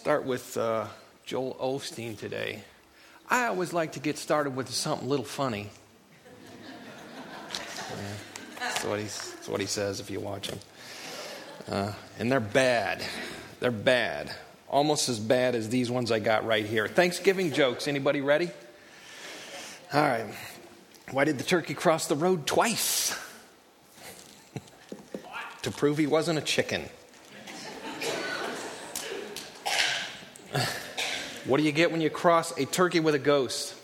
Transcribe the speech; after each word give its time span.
start 0.00 0.24
with 0.24 0.56
uh, 0.56 0.86
Joel 1.26 1.54
Osteen 1.60 2.16
today. 2.16 2.62
I 3.28 3.48
always 3.48 3.74
like 3.74 3.92
to 3.92 4.00
get 4.00 4.16
started 4.16 4.56
with 4.56 4.70
something 4.70 5.06
a 5.06 5.10
little 5.10 5.26
funny. 5.26 5.68
Yeah, 6.56 7.96
that's, 8.58 8.84
what 8.86 8.98
that's 8.98 9.46
what 9.46 9.60
he 9.60 9.66
says 9.66 10.00
if 10.00 10.10
you 10.10 10.18
watch 10.18 10.48
him. 10.48 10.58
Uh, 11.68 11.92
and 12.18 12.32
they're 12.32 12.40
bad. 12.40 13.04
They're 13.60 13.70
bad. 13.70 14.34
Almost 14.70 15.10
as 15.10 15.18
bad 15.18 15.54
as 15.54 15.68
these 15.68 15.90
ones 15.90 16.10
I 16.10 16.18
got 16.18 16.46
right 16.46 16.64
here. 16.64 16.88
Thanksgiving 16.88 17.52
jokes. 17.52 17.86
Anybody 17.86 18.22
ready? 18.22 18.48
All 19.92 20.00
right. 20.00 20.24
Why 21.10 21.24
did 21.24 21.36
the 21.36 21.44
turkey 21.44 21.74
cross 21.74 22.06
the 22.06 22.16
road 22.16 22.46
twice? 22.46 23.14
to 25.62 25.70
prove 25.70 25.98
he 25.98 26.06
wasn't 26.06 26.38
a 26.38 26.42
chicken. 26.42 26.88
What 31.46 31.56
do 31.56 31.62
you 31.62 31.72
get 31.72 31.90
when 31.90 32.00
you 32.00 32.10
cross 32.10 32.56
a 32.58 32.66
turkey 32.66 33.00
with 33.00 33.14
a 33.14 33.18
ghost? 33.18 33.74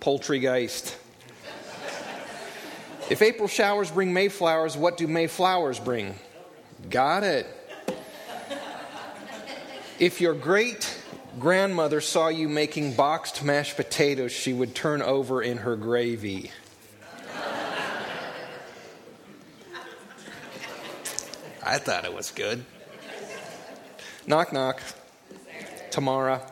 Poultrygeist. 0.00 0.96
if 3.08 3.22
April 3.22 3.46
showers 3.46 3.90
bring 3.90 4.12
Mayflowers, 4.12 4.76
what 4.76 4.96
do 4.96 5.06
Mayflowers 5.06 5.78
bring? 5.78 6.16
Got 6.90 7.22
it. 7.22 7.46
If 10.00 10.20
your 10.20 10.34
great 10.34 11.00
grandmother 11.38 12.00
saw 12.00 12.28
you 12.28 12.48
making 12.48 12.94
boxed 12.94 13.44
mashed 13.44 13.76
potatoes, 13.76 14.32
she 14.32 14.52
would 14.52 14.74
turn 14.74 15.02
over 15.02 15.40
in 15.40 15.58
her 15.58 15.76
gravy. 15.76 16.50
I 21.66 21.78
thought 21.78 22.04
it 22.04 22.12
was 22.12 22.32
good. 22.32 22.64
Knock, 24.26 24.52
knock. 24.52 24.82
Tomorrow. 25.94 26.42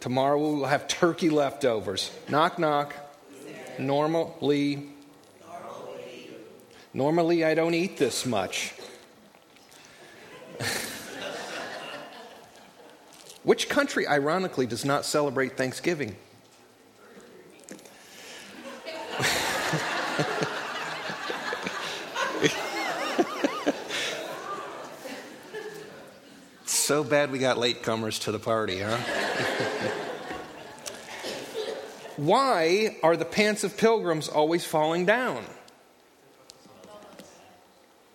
Tomorrow 0.00 0.38
we'll 0.38 0.66
have 0.66 0.86
turkey 0.86 1.30
leftovers. 1.30 2.10
Knock, 2.28 2.58
knock. 2.58 2.94
Normally. 3.78 4.90
Normally, 6.92 7.46
I 7.46 7.54
don't 7.54 7.72
eat 7.72 7.96
this 7.96 8.26
much. 8.26 8.74
Which 13.42 13.70
country, 13.70 14.06
ironically, 14.06 14.66
does 14.66 14.84
not 14.84 15.06
celebrate 15.06 15.56
Thanksgiving? 15.56 16.14
So 26.90 27.04
bad 27.04 27.30
we 27.30 27.38
got 27.38 27.56
latecomers 27.56 28.20
to 28.22 28.32
the 28.32 28.40
party, 28.40 28.80
huh? 28.80 28.96
Why 32.16 32.96
are 33.04 33.16
the 33.16 33.24
pants 33.24 33.62
of 33.62 33.76
pilgrims 33.76 34.26
always 34.28 34.64
falling 34.64 35.06
down? 35.06 35.44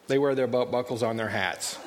They 0.08 0.18
wear 0.18 0.36
their 0.36 0.48
belt 0.48 0.73
buckles 0.73 1.03
on 1.03 1.16
their 1.16 1.30
hats. 1.30 1.78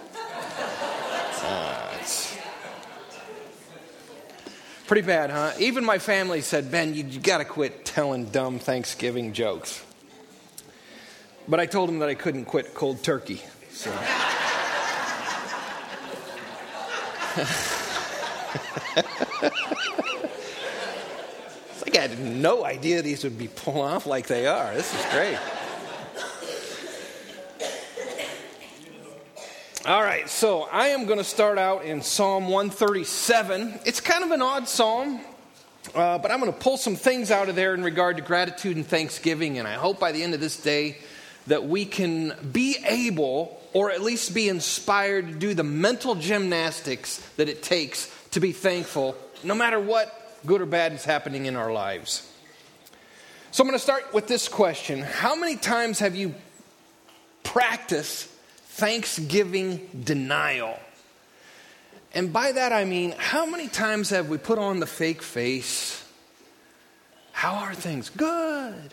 Pretty 4.87 5.03
bad, 5.03 5.29
huh? 5.29 5.53
Even 5.59 5.85
my 5.85 5.99
family 5.99 6.41
said, 6.41 6.71
Ben, 6.71 6.95
you, 6.95 7.05
you 7.05 7.21
got 7.21 7.37
to 7.39 7.45
quit 7.45 7.85
telling 7.85 8.31
dumb 8.31 8.59
Thanksgiving 8.59 9.35
jokes. 9.35 9.85
But 11.47 11.61
I 11.61 11.67
told 11.67 11.91
them 11.91 11.99
that 11.99 12.09
I 12.09 12.15
couldn't 12.15 12.47
quit 12.47 12.73
cold 12.73 13.03
turkey. 13.03 13.43
So. 13.73 13.93
It's 17.39 17.53
like 21.83 21.97
I 21.97 22.01
had 22.01 22.19
no 22.19 22.65
idea 22.65 23.03
these 23.03 23.25
would 23.25 23.39
be 23.39 23.49
pulled 23.49 23.79
off 23.79 24.07
like 24.07 24.27
they 24.27 24.47
are. 24.47 24.75
This 24.75 24.93
is 24.93 25.13
great. 25.13 25.39
All 29.87 30.03
right, 30.03 30.29
so 30.29 30.69
I 30.71 30.89
am 30.89 31.07
going 31.07 31.19
to 31.19 31.25
start 31.25 31.57
out 31.57 31.85
in 31.85 32.03
Psalm 32.03 32.49
137. 32.49 33.81
It's 33.87 34.01
kind 34.01 34.25
of 34.25 34.33
an 34.33 34.43
odd 34.43 34.69
psalm, 34.69 35.21
uh, 35.95 36.19
but 36.19 36.31
I'm 36.31 36.41
going 36.41 36.53
to 36.53 36.59
pull 36.59 36.77
some 36.77 36.97
things 36.97 37.31
out 37.31 37.49
of 37.49 37.55
there 37.55 37.73
in 37.73 37.83
regard 37.83 38.17
to 38.17 38.23
gratitude 38.23 38.77
and 38.77 38.87
thanksgiving, 38.87 39.59
and 39.59 39.67
I 39.67 39.75
hope 39.75 39.99
by 39.99 40.13
the 40.13 40.23
end 40.23 40.35
of 40.35 40.41
this 40.41 40.61
day 40.61 40.99
that 41.49 41.67
we 41.67 41.85
can 41.85 42.35
be 42.53 42.77
able 42.87 43.61
or 43.73 43.91
at 43.91 44.03
least 44.03 44.35
be 44.35 44.49
inspired 44.49 45.29
to 45.29 45.35
do 45.35 45.55
the 45.55 45.65
mental 45.65 46.15
gymnastics 46.15 47.19
that 47.37 47.49
it 47.49 47.63
takes 47.63 48.11
to 48.31 48.41
be 48.41 48.53
thankful, 48.53 49.17
no 49.43 49.55
matter 49.55 49.79
what 49.79 50.15
good 50.47 50.61
or 50.61 50.67
bad 50.67 50.93
is 50.93 51.05
happening 51.05 51.47
in 51.47 51.57
our 51.57 51.73
lives. 51.73 52.31
So 53.51 53.63
I'm 53.63 53.69
going 53.69 53.79
to 53.79 53.83
start 53.83 54.13
with 54.13 54.27
this 54.27 54.49
question 54.49 55.01
How 55.01 55.35
many 55.35 55.57
times 55.57 55.99
have 55.99 56.15
you 56.15 56.35
practiced 57.43 58.27
thanksgiving 58.27 59.89
denial? 60.05 60.79
And 62.15 62.33
by 62.33 62.53
that 62.53 62.73
I 62.73 62.85
mean, 62.85 63.15
how 63.19 63.47
many 63.47 63.69
times 63.69 64.11
have 64.11 64.29
we 64.29 64.39
put 64.39 64.59
on 64.59 64.81
the 64.81 64.87
fake 64.87 65.23
face? 65.23 66.05
How 67.33 67.55
are 67.57 67.75
things? 67.75 68.11
Good. 68.11 68.93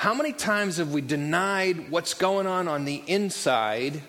How 0.00 0.14
many 0.14 0.32
times 0.32 0.78
have 0.78 0.92
we 0.92 1.02
denied 1.02 1.90
what's 1.90 2.14
going 2.14 2.46
on 2.46 2.68
on 2.68 2.86
the 2.86 3.02
inside 3.06 4.00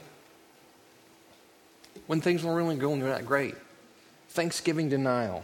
when 2.07 2.21
things 2.21 2.45
were 2.45 2.55
really 2.55 2.77
going 2.77 3.01
that 3.01 3.25
great? 3.25 3.55
Thanksgiving 4.29 4.87
denial. 4.87 5.43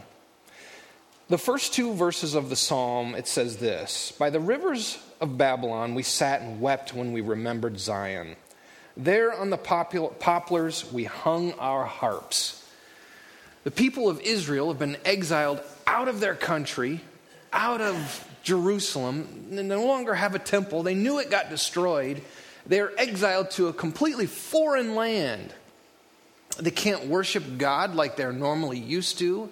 The 1.28 1.36
first 1.36 1.74
two 1.74 1.92
verses 1.92 2.34
of 2.34 2.48
the 2.48 2.56
psalm, 2.56 3.14
it 3.14 3.28
says 3.28 3.58
this 3.58 4.14
By 4.18 4.30
the 4.30 4.40
rivers 4.40 4.96
of 5.20 5.36
Babylon, 5.36 5.94
we 5.94 6.02
sat 6.02 6.40
and 6.40 6.62
wept 6.62 6.94
when 6.94 7.12
we 7.12 7.20
remembered 7.20 7.78
Zion. 7.78 8.34
There 8.96 9.34
on 9.34 9.50
the 9.50 9.58
poplars, 9.58 10.90
we 10.90 11.04
hung 11.04 11.52
our 11.58 11.84
harps. 11.84 12.66
The 13.64 13.70
people 13.70 14.08
of 14.08 14.18
Israel 14.22 14.68
have 14.68 14.78
been 14.78 14.96
exiled 15.04 15.60
out 15.86 16.08
of 16.08 16.20
their 16.20 16.34
country, 16.34 17.02
out 17.52 17.80
of 17.80 18.28
Jerusalem, 18.42 19.46
they 19.50 19.62
no 19.62 19.84
longer 19.84 20.14
have 20.14 20.34
a 20.34 20.38
temple. 20.38 20.82
They 20.82 20.94
knew 20.94 21.18
it 21.18 21.30
got 21.30 21.50
destroyed. 21.50 22.22
They're 22.66 22.92
exiled 22.98 23.50
to 23.52 23.68
a 23.68 23.72
completely 23.72 24.26
foreign 24.26 24.94
land. 24.94 25.52
They 26.58 26.70
can't 26.70 27.06
worship 27.06 27.44
God 27.56 27.94
like 27.94 28.16
they're 28.16 28.32
normally 28.32 28.78
used 28.78 29.18
to. 29.18 29.50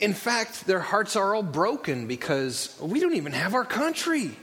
In 0.00 0.14
fact, 0.14 0.66
their 0.66 0.80
hearts 0.80 1.16
are 1.16 1.34
all 1.34 1.42
broken 1.42 2.06
because 2.06 2.76
we 2.80 3.00
don't 3.00 3.14
even 3.14 3.32
have 3.32 3.54
our 3.54 3.64
country. 3.64 4.36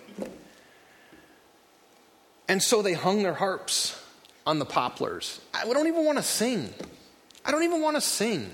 And 2.47 2.64
so 2.64 2.81
they 2.81 2.94
hung 2.94 3.24
their 3.24 3.34
harps 3.34 4.02
on 4.47 4.58
the 4.58 4.66
poplars. 4.66 5.40
I 5.53 5.66
don't 5.66 5.88
even 5.88 6.06
want 6.06 6.18
to 6.18 6.24
sing. 6.24 6.74
I 7.46 7.52
don't 7.52 7.64
even 7.64 7.81
want 7.81 7.97
to 7.97 8.02
sing. 8.02 8.50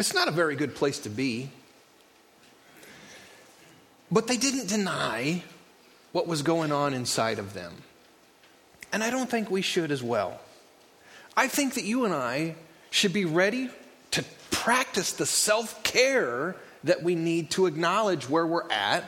It's 0.00 0.14
not 0.14 0.28
a 0.28 0.30
very 0.30 0.56
good 0.56 0.74
place 0.74 0.98
to 1.00 1.10
be. 1.10 1.50
But 4.10 4.28
they 4.28 4.38
didn't 4.38 4.66
deny 4.66 5.42
what 6.12 6.26
was 6.26 6.40
going 6.40 6.72
on 6.72 6.94
inside 6.94 7.38
of 7.38 7.52
them. 7.52 7.74
And 8.94 9.04
I 9.04 9.10
don't 9.10 9.28
think 9.28 9.50
we 9.50 9.60
should 9.60 9.92
as 9.92 10.02
well. 10.02 10.40
I 11.36 11.48
think 11.48 11.74
that 11.74 11.84
you 11.84 12.06
and 12.06 12.14
I 12.14 12.54
should 12.90 13.12
be 13.12 13.26
ready 13.26 13.68
to 14.12 14.24
practice 14.50 15.12
the 15.12 15.26
self 15.26 15.82
care 15.82 16.56
that 16.82 17.02
we 17.02 17.14
need 17.14 17.50
to 17.50 17.66
acknowledge 17.66 18.26
where 18.26 18.46
we're 18.46 18.70
at 18.70 19.04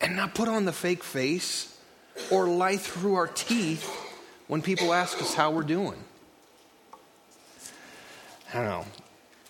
and 0.00 0.16
not 0.16 0.34
put 0.34 0.48
on 0.48 0.64
the 0.64 0.72
fake 0.72 1.04
face 1.04 1.78
or 2.28 2.48
lie 2.48 2.76
through 2.76 3.14
our 3.14 3.28
teeth 3.28 3.88
when 4.48 4.62
people 4.62 4.92
ask 4.92 5.22
us 5.22 5.32
how 5.32 5.52
we're 5.52 5.62
doing. 5.62 6.02
I 8.52 8.54
don't 8.54 8.64
know 8.64 8.84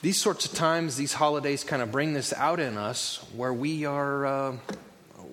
these 0.05 0.21
sorts 0.21 0.45
of 0.45 0.53
times, 0.53 0.97
these 0.99 1.15
holidays 1.15 1.65
kind 1.65 1.81
of 1.81 1.91
bring 1.91 2.13
this 2.13 2.35
out 2.35 2.61
in 2.61 2.77
us 2.77 3.25
where 3.35 3.55
we 3.55 3.87
are, 3.87 4.27
uh, 4.27 4.57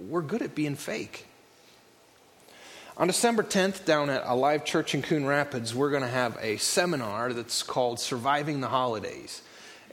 we're 0.08 0.22
good 0.22 0.42
at 0.42 0.56
being 0.56 0.76
fake. 0.76 1.26
On 2.96 3.06
December 3.06 3.44
10th, 3.44 3.84
down 3.84 4.10
at 4.10 4.24
a 4.26 4.34
live 4.34 4.64
Church 4.64 4.96
in 4.96 5.02
Coon 5.02 5.26
Rapids, 5.26 5.76
we're 5.76 5.90
going 5.90 6.04
to 6.04 6.08
have 6.08 6.38
a 6.40 6.56
seminar 6.56 7.34
that's 7.34 7.64
called 7.64 8.00
Surviving 8.00 8.62
the 8.62 8.70
Holidays. 8.70 9.42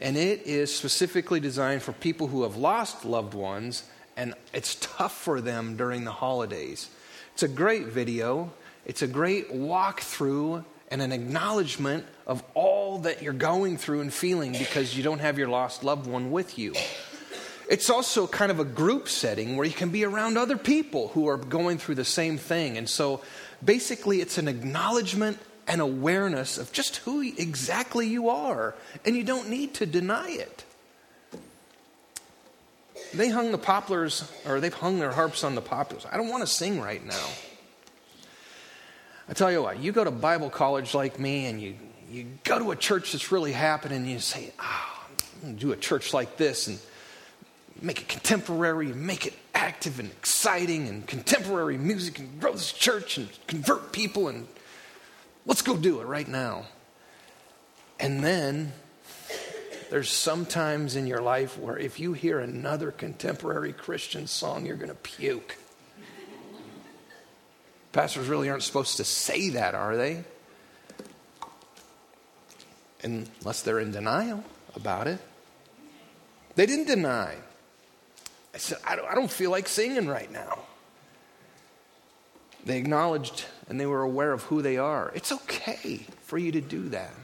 And 0.00 0.16
it 0.16 0.42
is 0.46 0.72
specifically 0.72 1.40
designed 1.40 1.82
for 1.82 1.92
people 1.92 2.28
who 2.28 2.44
have 2.44 2.56
lost 2.56 3.04
loved 3.04 3.34
ones 3.34 3.82
and 4.16 4.32
it's 4.52 4.76
tough 4.80 5.16
for 5.20 5.40
them 5.40 5.76
during 5.76 6.04
the 6.04 6.12
holidays. 6.12 6.88
It's 7.32 7.42
a 7.42 7.48
great 7.48 7.86
video, 7.86 8.52
it's 8.86 9.02
a 9.02 9.08
great 9.08 9.52
walkthrough 9.52 10.64
and 10.90 11.02
an 11.02 11.12
acknowledgement 11.12 12.06
of 12.26 12.42
all 12.54 13.00
that 13.00 13.22
you're 13.22 13.32
going 13.32 13.76
through 13.76 14.00
and 14.00 14.12
feeling 14.12 14.52
because 14.52 14.96
you 14.96 15.02
don't 15.02 15.20
have 15.20 15.38
your 15.38 15.48
lost 15.48 15.84
loved 15.84 16.06
one 16.06 16.30
with 16.30 16.58
you. 16.58 16.74
It's 17.70 17.90
also 17.90 18.26
kind 18.26 18.50
of 18.50 18.60
a 18.60 18.64
group 18.64 19.08
setting 19.08 19.56
where 19.56 19.66
you 19.66 19.74
can 19.74 19.90
be 19.90 20.04
around 20.04 20.38
other 20.38 20.56
people 20.56 21.08
who 21.08 21.28
are 21.28 21.36
going 21.36 21.76
through 21.76 21.96
the 21.96 22.04
same 22.04 22.38
thing. 22.38 22.78
And 22.78 22.88
so 22.88 23.20
Basically, 23.64 24.20
it's 24.20 24.38
an 24.38 24.48
acknowledgement 24.48 25.38
and 25.66 25.80
awareness 25.80 26.58
of 26.58 26.72
just 26.72 26.98
who 26.98 27.20
exactly 27.20 28.06
you 28.06 28.28
are, 28.28 28.74
and 29.04 29.16
you 29.16 29.24
don't 29.24 29.48
need 29.48 29.74
to 29.74 29.86
deny 29.86 30.30
it. 30.30 30.64
They 33.12 33.28
hung 33.28 33.52
the 33.52 33.58
poplars, 33.58 34.30
or 34.46 34.60
they've 34.60 34.72
hung 34.72 34.98
their 34.98 35.12
harps 35.12 35.42
on 35.42 35.54
the 35.54 35.60
poplars. 35.60 36.06
I 36.10 36.16
don't 36.16 36.28
want 36.28 36.42
to 36.42 36.46
sing 36.46 36.80
right 36.80 37.04
now. 37.04 37.26
I 39.28 39.34
tell 39.34 39.52
you 39.52 39.62
what, 39.62 39.78
you 39.78 39.92
go 39.92 40.04
to 40.04 40.10
Bible 40.10 40.50
college 40.50 40.94
like 40.94 41.18
me, 41.18 41.46
and 41.46 41.60
you, 41.60 41.74
you 42.10 42.26
go 42.44 42.58
to 42.58 42.70
a 42.70 42.76
church 42.76 43.12
that's 43.12 43.30
really 43.30 43.52
happening, 43.52 43.98
and 43.98 44.10
you 44.10 44.20
say, 44.20 44.52
oh, 44.58 45.06
I'm 45.36 45.42
going 45.42 45.54
to 45.54 45.60
do 45.60 45.72
a 45.72 45.76
church 45.76 46.14
like 46.14 46.36
this, 46.36 46.66
and 46.66 46.78
make 47.82 48.00
it 48.00 48.08
contemporary, 48.08 48.90
and 48.90 49.06
make 49.06 49.26
it 49.26 49.34
active 49.54 50.00
and 50.00 50.10
exciting, 50.10 50.88
and 50.88 51.06
contemporary 51.06 51.76
music, 51.76 52.18
and 52.18 52.40
grow 52.40 52.52
this 52.52 52.72
church, 52.72 53.18
and 53.18 53.28
convert 53.46 53.92
people, 53.92 54.28
and 54.28 54.46
Let's 55.48 55.62
go 55.62 55.78
do 55.78 56.02
it 56.02 56.04
right 56.04 56.28
now. 56.28 56.66
And 57.98 58.22
then 58.22 58.74
there's 59.88 60.10
sometimes 60.10 60.94
in 60.94 61.06
your 61.06 61.22
life 61.22 61.58
where 61.58 61.78
if 61.78 61.98
you 61.98 62.12
hear 62.12 62.38
another 62.38 62.90
contemporary 62.90 63.72
Christian 63.72 64.26
song, 64.26 64.66
you're 64.66 64.76
going 64.76 64.90
to 64.90 64.94
puke. 64.94 65.56
Pastors 67.92 68.28
really 68.28 68.50
aren't 68.50 68.62
supposed 68.62 68.98
to 68.98 69.04
say 69.04 69.50
that, 69.50 69.74
are 69.74 69.96
they? 69.96 70.24
Unless 73.02 73.62
they're 73.62 73.80
in 73.80 73.92
denial 73.92 74.44
about 74.74 75.06
it. 75.06 75.20
They 76.54 76.66
didn't 76.66 76.86
deny. 76.86 77.36
I 78.54 78.58
said, 78.58 78.78
I 78.84 78.96
don't, 78.96 79.08
I 79.08 79.14
don't 79.14 79.30
feel 79.30 79.50
like 79.50 79.68
singing 79.68 80.08
right 80.08 80.30
now. 80.30 80.58
They 82.64 82.78
acknowledged 82.78 83.46
and 83.68 83.80
they 83.80 83.86
were 83.86 84.02
aware 84.02 84.32
of 84.32 84.42
who 84.44 84.62
they 84.62 84.76
are. 84.76 85.12
It's 85.14 85.32
okay 85.32 86.00
for 86.22 86.38
you 86.38 86.52
to 86.52 86.60
do 86.60 86.88
that. 86.90 87.14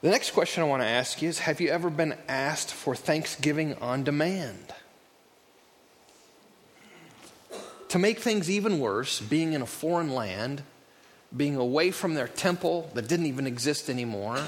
The 0.00 0.10
next 0.10 0.30
question 0.30 0.62
I 0.62 0.66
want 0.66 0.82
to 0.82 0.88
ask 0.88 1.20
you 1.20 1.28
is 1.28 1.40
Have 1.40 1.60
you 1.60 1.68
ever 1.68 1.90
been 1.90 2.14
asked 2.28 2.72
for 2.72 2.94
Thanksgiving 2.94 3.74
on 3.74 4.04
demand? 4.04 4.72
To 7.88 7.98
make 7.98 8.18
things 8.18 8.50
even 8.50 8.78
worse, 8.78 9.20
being 9.20 9.54
in 9.54 9.62
a 9.62 9.66
foreign 9.66 10.14
land, 10.14 10.62
being 11.34 11.56
away 11.56 11.90
from 11.90 12.14
their 12.14 12.28
temple 12.28 12.90
that 12.94 13.08
didn't 13.08 13.26
even 13.26 13.46
exist 13.46 13.88
anymore, 13.88 14.38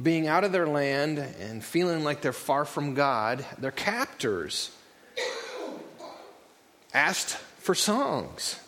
being 0.00 0.26
out 0.26 0.44
of 0.44 0.52
their 0.52 0.66
land 0.66 1.18
and 1.18 1.64
feeling 1.64 2.04
like 2.04 2.20
they're 2.20 2.32
far 2.32 2.64
from 2.64 2.94
God, 2.94 3.44
their 3.58 3.70
captors 3.70 4.70
asked 6.92 7.36
for 7.58 7.74
songs 7.74 8.58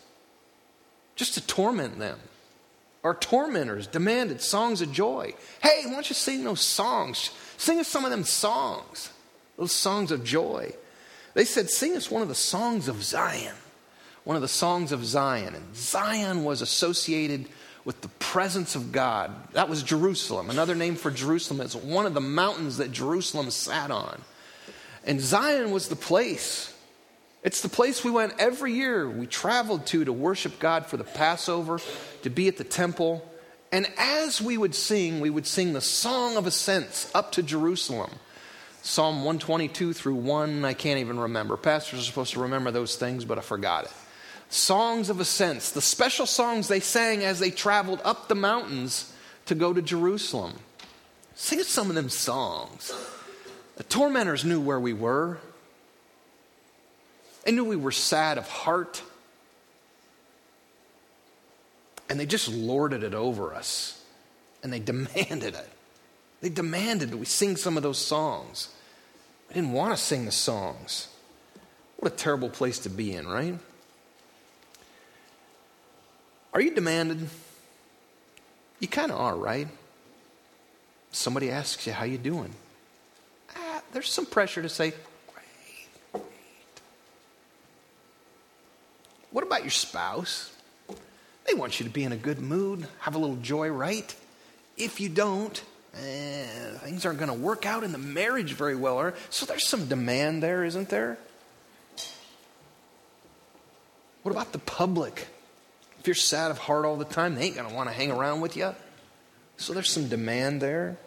just 1.15 1.35
to 1.35 1.45
torment 1.45 1.99
them. 1.99 2.19
Our 3.03 3.15
tormentors 3.15 3.87
demanded 3.87 4.41
songs 4.41 4.81
of 4.81 4.91
joy. 4.91 5.33
Hey, 5.61 5.83
why 5.85 5.93
don't 5.93 6.09
you 6.09 6.15
sing 6.15 6.43
those 6.43 6.61
songs? 6.61 7.31
Sing 7.57 7.79
us 7.79 7.87
some 7.87 8.05
of 8.05 8.11
them 8.11 8.23
songs, 8.23 9.11
those 9.57 9.71
songs 9.71 10.11
of 10.11 10.23
joy. 10.23 10.73
They 11.33 11.45
said, 11.45 11.69
Sing 11.69 11.95
us 11.95 12.11
one 12.11 12.21
of 12.21 12.27
the 12.27 12.35
songs 12.35 12.87
of 12.87 13.03
Zion. 13.03 13.55
One 14.23 14.35
of 14.35 14.41
the 14.41 14.47
songs 14.47 14.91
of 14.91 15.05
Zion. 15.05 15.55
And 15.55 15.75
Zion 15.75 16.43
was 16.43 16.61
associated 16.61 17.47
with 17.83 18.01
the 18.01 18.07
presence 18.07 18.75
of 18.75 18.91
God. 18.91 19.31
That 19.53 19.69
was 19.69 19.81
Jerusalem. 19.81 20.49
Another 20.49 20.75
name 20.75 20.95
for 20.95 21.09
Jerusalem 21.09 21.61
is 21.61 21.75
one 21.75 22.05
of 22.05 22.13
the 22.13 22.21
mountains 22.21 22.77
that 22.77 22.91
Jerusalem 22.91 23.49
sat 23.49 23.89
on. 23.89 24.21
And 25.03 25.19
Zion 25.19 25.71
was 25.71 25.87
the 25.87 25.95
place 25.95 26.71
it's 27.43 27.61
the 27.61 27.69
place 27.69 28.03
we 28.03 28.11
went 28.11 28.35
every 28.37 28.73
year. 28.73 29.09
We 29.09 29.25
traveled 29.25 29.87
to 29.87 30.05
to 30.05 30.13
worship 30.13 30.59
God 30.59 30.85
for 30.85 30.97
the 30.97 31.03
Passover, 31.03 31.79
to 32.21 32.29
be 32.29 32.47
at 32.47 32.57
the 32.57 32.63
temple. 32.63 33.27
And 33.71 33.87
as 33.97 34.41
we 34.41 34.57
would 34.57 34.75
sing, 34.75 35.21
we 35.21 35.29
would 35.29 35.47
sing 35.47 35.73
the 35.73 35.81
song 35.81 36.37
of 36.37 36.45
ascents 36.45 37.09
up 37.15 37.31
to 37.33 37.43
Jerusalem. 37.43 38.11
Psalm 38.83 39.17
122 39.17 39.93
through 39.93 40.15
1, 40.15 40.65
I 40.65 40.73
can't 40.73 40.99
even 40.99 41.19
remember. 41.19 41.57
Pastors 41.57 41.99
are 41.99 42.03
supposed 42.03 42.33
to 42.33 42.41
remember 42.41 42.71
those 42.71 42.95
things, 42.95 43.25
but 43.25 43.37
I 43.37 43.41
forgot 43.41 43.85
it. 43.85 43.91
Songs 44.51 45.09
of 45.09 45.21
ascents, 45.21 45.71
the 45.71 45.81
special 45.81 46.25
songs 46.25 46.67
they 46.67 46.81
sang 46.81 47.23
as 47.23 47.39
they 47.39 47.51
traveled 47.51 48.01
up 48.03 48.27
the 48.27 48.35
mountains 48.35 49.13
to 49.45 49.55
go 49.55 49.71
to 49.71 49.81
Jerusalem. 49.81 50.55
Sing 51.35 51.63
some 51.63 51.87
of 51.87 51.95
them 51.95 52.09
songs. 52.09 52.93
The 53.77 53.83
tormentors 53.83 54.43
knew 54.43 54.59
where 54.59 54.79
we 54.79 54.91
were. 54.91 55.37
They 57.45 57.53
knew 57.53 57.63
we 57.63 57.77
were 57.77 57.93
sad 57.93 58.37
of 58.37 58.45
heart. 58.49 59.01
And 62.09 62.19
they 62.19 62.25
just 62.25 62.49
lorded 62.49 63.03
it 63.03 63.13
over 63.13 63.53
us. 63.53 64.03
And 64.63 64.73
they 64.73 64.79
demanded 64.79 65.55
it. 65.55 65.69
They 66.41 66.49
demanded 66.49 67.11
that 67.11 67.17
we 67.17 67.25
sing 67.25 67.55
some 67.55 67.77
of 67.77 67.83
those 67.83 67.99
songs. 67.99 68.67
I 69.49 69.53
didn't 69.53 69.71
want 69.71 69.97
to 69.97 70.03
sing 70.03 70.25
the 70.25 70.31
songs. 70.31 71.07
What 71.95 72.11
a 72.11 72.15
terrible 72.17 72.49
place 72.49 72.79
to 72.79 72.89
be 72.89 73.13
in, 73.13 73.25
right? 73.25 73.57
Are 76.53 76.61
you 76.61 76.73
demanded? 76.73 77.29
You 78.79 78.87
kind 78.87 79.11
of 79.11 79.19
are, 79.19 79.35
right? 79.35 79.67
Somebody 81.11 81.49
asks 81.49 81.85
you 81.85 81.93
how 81.93 82.05
you 82.05 82.17
doing. 82.17 82.53
Ah, 83.55 83.81
there's 83.93 84.09
some 84.09 84.25
pressure 84.25 84.61
to 84.61 84.69
say, 84.69 84.93
great. 85.33 86.23
What 89.31 89.43
about 89.43 89.61
your 89.61 89.71
spouse? 89.71 90.51
They 91.47 91.53
want 91.53 91.79
you 91.79 91.85
to 91.85 91.91
be 91.91 92.03
in 92.03 92.11
a 92.11 92.17
good 92.17 92.39
mood, 92.39 92.87
have 92.99 93.15
a 93.15 93.17
little 93.17 93.37
joy, 93.37 93.69
right? 93.69 94.13
If 94.77 94.99
you 94.99 95.09
don't, 95.09 95.61
eh, 95.95 96.45
things 96.79 97.05
aren't 97.05 97.19
going 97.19 97.31
to 97.31 97.37
work 97.37 97.65
out 97.65 97.83
in 97.83 97.91
the 97.91 97.97
marriage 97.97 98.53
very 98.53 98.75
well. 98.75 98.97
Are? 98.97 99.13
So 99.29 99.45
there's 99.45 99.67
some 99.67 99.87
demand 99.87 100.43
there, 100.43 100.63
isn't 100.63 100.89
there? 100.89 101.17
What 104.23 104.31
about 104.31 104.51
the 104.51 104.59
public? 104.59 105.27
If 106.01 106.07
you're 106.07 106.15
sad 106.15 106.49
of 106.49 106.57
heart 106.57 106.83
all 106.83 106.95
the 106.95 107.05
time, 107.05 107.35
they 107.35 107.43
ain't 107.43 107.55
going 107.55 107.69
to 107.69 107.75
want 107.75 107.87
to 107.87 107.93
hang 107.93 108.09
around 108.09 108.41
with 108.41 108.57
you. 108.57 108.73
So 109.57 109.71
there's 109.71 109.91
some 109.91 110.07
demand 110.07 110.59
there. 110.59 110.97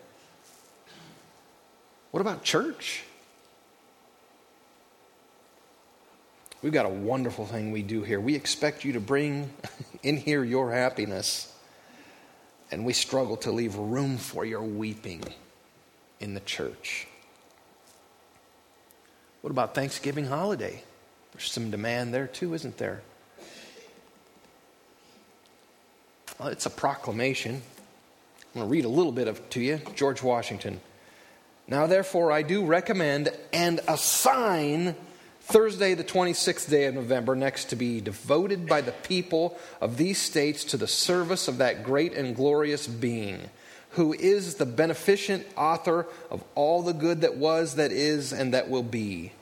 What 2.13 2.21
about 2.21 2.45
church? 2.45 3.03
We've 6.63 6.73
got 6.73 6.87
a 6.87 6.91
wonderful 6.91 7.45
thing 7.45 7.73
we 7.73 7.83
do 7.83 8.05
here. 8.05 8.21
We 8.21 8.37
expect 8.37 8.85
you 8.85 8.93
to 8.93 9.01
bring 9.01 9.51
in 10.05 10.17
here 10.17 10.45
your 10.45 10.71
happiness, 10.71 11.53
and 12.71 12.85
we 12.85 12.93
struggle 12.93 13.37
to 13.39 13.51
leave 13.51 13.75
room 13.75 14.17
for 14.17 14.45
your 14.45 14.63
weeping 14.63 15.25
in 16.21 16.35
the 16.35 16.41
church. 16.41 17.09
What 19.41 19.51
about 19.51 19.75
Thanksgiving 19.75 20.27
holiday? 20.27 20.85
There's 21.33 21.51
some 21.51 21.73
demand 21.73 22.15
there 22.15 22.29
too, 22.29 22.55
isn't 22.55 22.79
there? 22.79 23.03
Well, 26.39 26.49
it's 26.49 26.67
a 26.67 26.71
proclamation. 26.71 27.55
I'm 27.55 28.61
going 28.61 28.67
to 28.67 28.71
read 28.71 28.85
a 28.85 28.89
little 28.89 29.13
bit 29.13 29.29
of 29.29 29.49
to 29.51 29.61
you. 29.61 29.81
George 29.95 30.21
Washington. 30.23 30.81
Now, 31.69 31.87
therefore, 31.87 32.33
I 32.33 32.43
do 32.43 32.65
recommend 32.65 33.31
and 33.53 33.81
assign 33.87 34.97
Thursday, 35.43 35.95
the 35.95 36.05
26th 36.05 36.69
day 36.69 36.87
of 36.87 36.95
November, 36.95 37.37
next 37.37 37.67
to 37.67 37.77
be 37.77 38.01
devoted 38.01 38.67
by 38.67 38.81
the 38.81 38.93
people 38.93 39.57
of 39.81 39.97
these 39.97 40.19
states 40.19 40.65
to 40.65 40.77
the 40.77 40.89
service 40.89 41.47
of 41.47 41.59
that 41.59 41.85
great 41.85 42.15
and 42.15 42.35
glorious 42.35 42.89
being, 42.89 43.39
who 43.91 44.13
is 44.13 44.57
the 44.57 44.67
beneficent 44.67 45.47
author 45.57 46.07
of 46.31 46.43
all 46.57 46.83
the 46.83 46.93
good 46.93 47.21
that 47.21 47.37
was, 47.37 47.77
that 47.77 47.93
is, 47.93 48.33
and 48.33 48.55
that 48.55 48.69
will 48.69 48.83
be. 48.83 49.33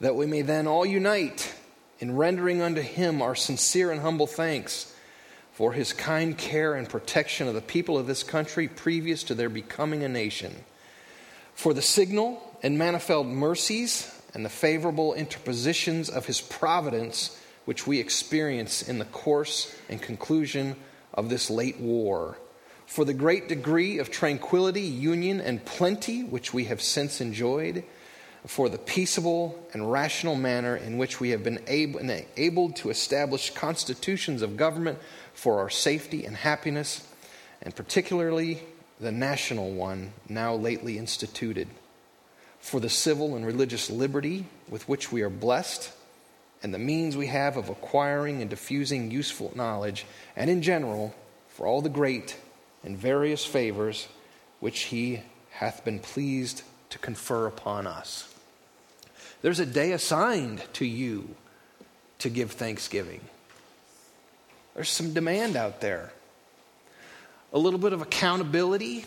That 0.00 0.16
we 0.16 0.26
may 0.26 0.42
then 0.42 0.66
all 0.66 0.84
unite 0.84 1.54
in 2.00 2.16
rendering 2.16 2.60
unto 2.62 2.80
him 2.80 3.22
our 3.22 3.36
sincere 3.36 3.92
and 3.92 4.00
humble 4.00 4.26
thanks 4.26 4.92
for 5.52 5.72
his 5.72 5.92
kind 5.92 6.36
care 6.36 6.74
and 6.74 6.88
protection 6.88 7.48
of 7.48 7.54
the 7.54 7.60
people 7.60 7.98
of 7.98 8.06
this 8.06 8.22
country 8.22 8.68
previous 8.68 9.22
to 9.24 9.34
their 9.34 9.48
becoming 9.48 10.02
a 10.02 10.08
nation. 10.08 10.54
For 11.54 11.74
the 11.74 11.82
signal 11.82 12.40
and 12.62 12.78
manifold 12.78 13.26
mercies 13.26 14.10
and 14.34 14.44
the 14.44 14.50
favorable 14.50 15.14
interpositions 15.14 16.08
of 16.08 16.26
his 16.26 16.40
providence 16.40 17.36
which 17.64 17.86
we 17.86 17.98
experience 17.98 18.82
in 18.82 18.98
the 18.98 19.04
course 19.04 19.74
and 19.88 20.00
conclusion 20.00 20.76
of 21.14 21.28
this 21.28 21.50
late 21.50 21.78
war. 21.78 22.38
For 22.86 23.04
the 23.04 23.14
great 23.14 23.48
degree 23.48 23.98
of 23.98 24.10
tranquility, 24.10 24.80
union, 24.80 25.40
and 25.40 25.64
plenty 25.64 26.24
which 26.24 26.52
we 26.52 26.64
have 26.64 26.80
since 26.80 27.20
enjoyed, 27.20 27.84
for 28.46 28.68
the 28.68 28.78
peaceable 28.78 29.68
and 29.72 29.92
rational 29.92 30.34
manner 30.34 30.74
in 30.74 30.98
which 30.98 31.20
we 31.20 31.30
have 31.30 31.44
been 31.44 31.62
able, 31.68 32.72
to 32.72 32.90
establish 32.90 33.50
constitutions 33.50 34.42
of 34.42 34.56
government 34.56 34.98
for 35.34 35.58
our 35.58 35.70
safety 35.70 36.24
and 36.24 36.36
happiness, 36.36 37.06
and 37.62 37.74
particularly 37.74 38.62
the 39.00 39.12
national 39.12 39.72
one 39.72 40.12
now 40.28 40.54
lately 40.54 40.98
instituted 40.98 41.68
for 42.60 42.78
the 42.80 42.88
civil 42.88 43.34
and 43.34 43.46
religious 43.46 43.88
liberty 43.90 44.44
with 44.68 44.88
which 44.88 45.10
we 45.10 45.22
are 45.22 45.30
blessed, 45.30 45.92
and 46.62 46.74
the 46.74 46.78
means 46.78 47.16
we 47.16 47.28
have 47.28 47.56
of 47.56 47.70
acquiring 47.70 48.42
and 48.42 48.50
diffusing 48.50 49.10
useful 49.10 49.50
knowledge, 49.54 50.04
and 50.36 50.50
in 50.50 50.60
general, 50.60 51.14
for 51.48 51.66
all 51.66 51.80
the 51.80 51.88
great 51.88 52.36
and 52.84 52.96
various 52.96 53.44
favors 53.44 54.08
which 54.60 54.80
he 54.84 55.22
hath 55.50 55.84
been 55.84 55.98
pleased 55.98 56.62
to 56.90 56.98
confer 56.98 57.46
upon 57.46 57.86
us. 57.86 58.32
There's 59.42 59.60
a 59.60 59.66
day 59.66 59.92
assigned 59.92 60.62
to 60.74 60.84
you 60.84 61.34
to 62.18 62.28
give 62.28 62.52
thanksgiving. 62.52 63.22
There's 64.80 64.88
some 64.88 65.12
demand 65.12 65.56
out 65.56 65.82
there. 65.82 66.10
A 67.52 67.58
little 67.58 67.78
bit 67.78 67.92
of 67.92 68.00
accountability. 68.00 69.04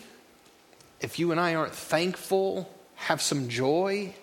If 1.00 1.18
you 1.18 1.32
and 1.32 1.40
I 1.40 1.56
aren't 1.56 1.74
thankful, 1.74 2.72
have 2.94 3.20
some 3.20 3.48
joy. 3.48 4.14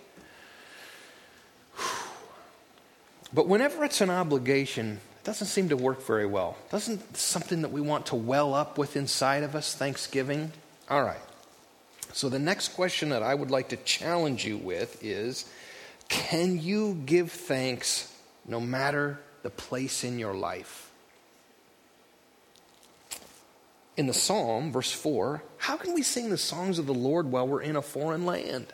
But 3.33 3.49
whenever 3.49 3.83
it's 3.83 3.99
an 3.99 4.09
obligation, 4.09 5.01
it 5.17 5.25
doesn't 5.25 5.47
seem 5.47 5.67
to 5.67 5.75
work 5.75 6.05
very 6.05 6.25
well. 6.25 6.55
Doesn't 6.69 7.17
something 7.17 7.63
that 7.63 7.71
we 7.73 7.81
want 7.81 8.05
to 8.05 8.15
well 8.15 8.53
up 8.53 8.77
with 8.77 8.95
inside 8.95 9.43
of 9.43 9.53
us, 9.53 9.75
thanksgiving? 9.75 10.53
All 10.89 11.03
right. 11.03 11.19
So 12.13 12.29
the 12.29 12.39
next 12.39 12.69
question 12.75 13.09
that 13.09 13.23
I 13.23 13.35
would 13.35 13.51
like 13.51 13.67
to 13.69 13.77
challenge 13.77 14.45
you 14.45 14.57
with 14.57 15.03
is 15.03 15.43
can 16.07 16.61
you 16.61 17.01
give 17.05 17.29
thanks 17.29 18.09
no 18.47 18.61
matter 18.61 19.19
the 19.43 19.49
place 19.49 20.05
in 20.05 20.17
your 20.17 20.33
life? 20.33 20.90
In 23.97 24.07
the 24.07 24.13
psalm, 24.13 24.71
verse 24.71 24.91
4, 24.91 25.43
how 25.57 25.77
can 25.77 25.93
we 25.93 26.01
sing 26.01 26.29
the 26.29 26.37
songs 26.37 26.79
of 26.79 26.85
the 26.85 26.93
Lord 26.93 27.31
while 27.31 27.47
we're 27.47 27.61
in 27.61 27.75
a 27.75 27.81
foreign 27.81 28.25
land? 28.25 28.67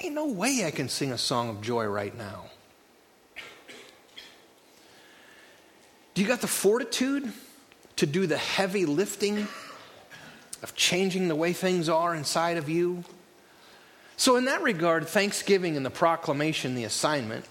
Ain't 0.00 0.14
no 0.14 0.26
way 0.26 0.64
I 0.64 0.70
can 0.70 0.88
sing 0.88 1.12
a 1.12 1.18
song 1.18 1.48
of 1.48 1.60
joy 1.60 1.86
right 1.86 2.16
now. 2.16 2.44
Do 6.14 6.22
you 6.22 6.28
got 6.28 6.40
the 6.40 6.46
fortitude 6.46 7.32
to 7.96 8.06
do 8.06 8.26
the 8.26 8.36
heavy 8.36 8.86
lifting 8.86 9.48
of 10.62 10.74
changing 10.76 11.28
the 11.28 11.34
way 11.34 11.52
things 11.52 11.88
are 11.88 12.14
inside 12.14 12.56
of 12.56 12.68
you? 12.68 13.04
So, 14.16 14.36
in 14.36 14.44
that 14.44 14.62
regard, 14.62 15.08
thanksgiving 15.08 15.76
and 15.76 15.84
the 15.84 15.90
proclamation, 15.90 16.76
the 16.76 16.84
assignment, 16.84 17.44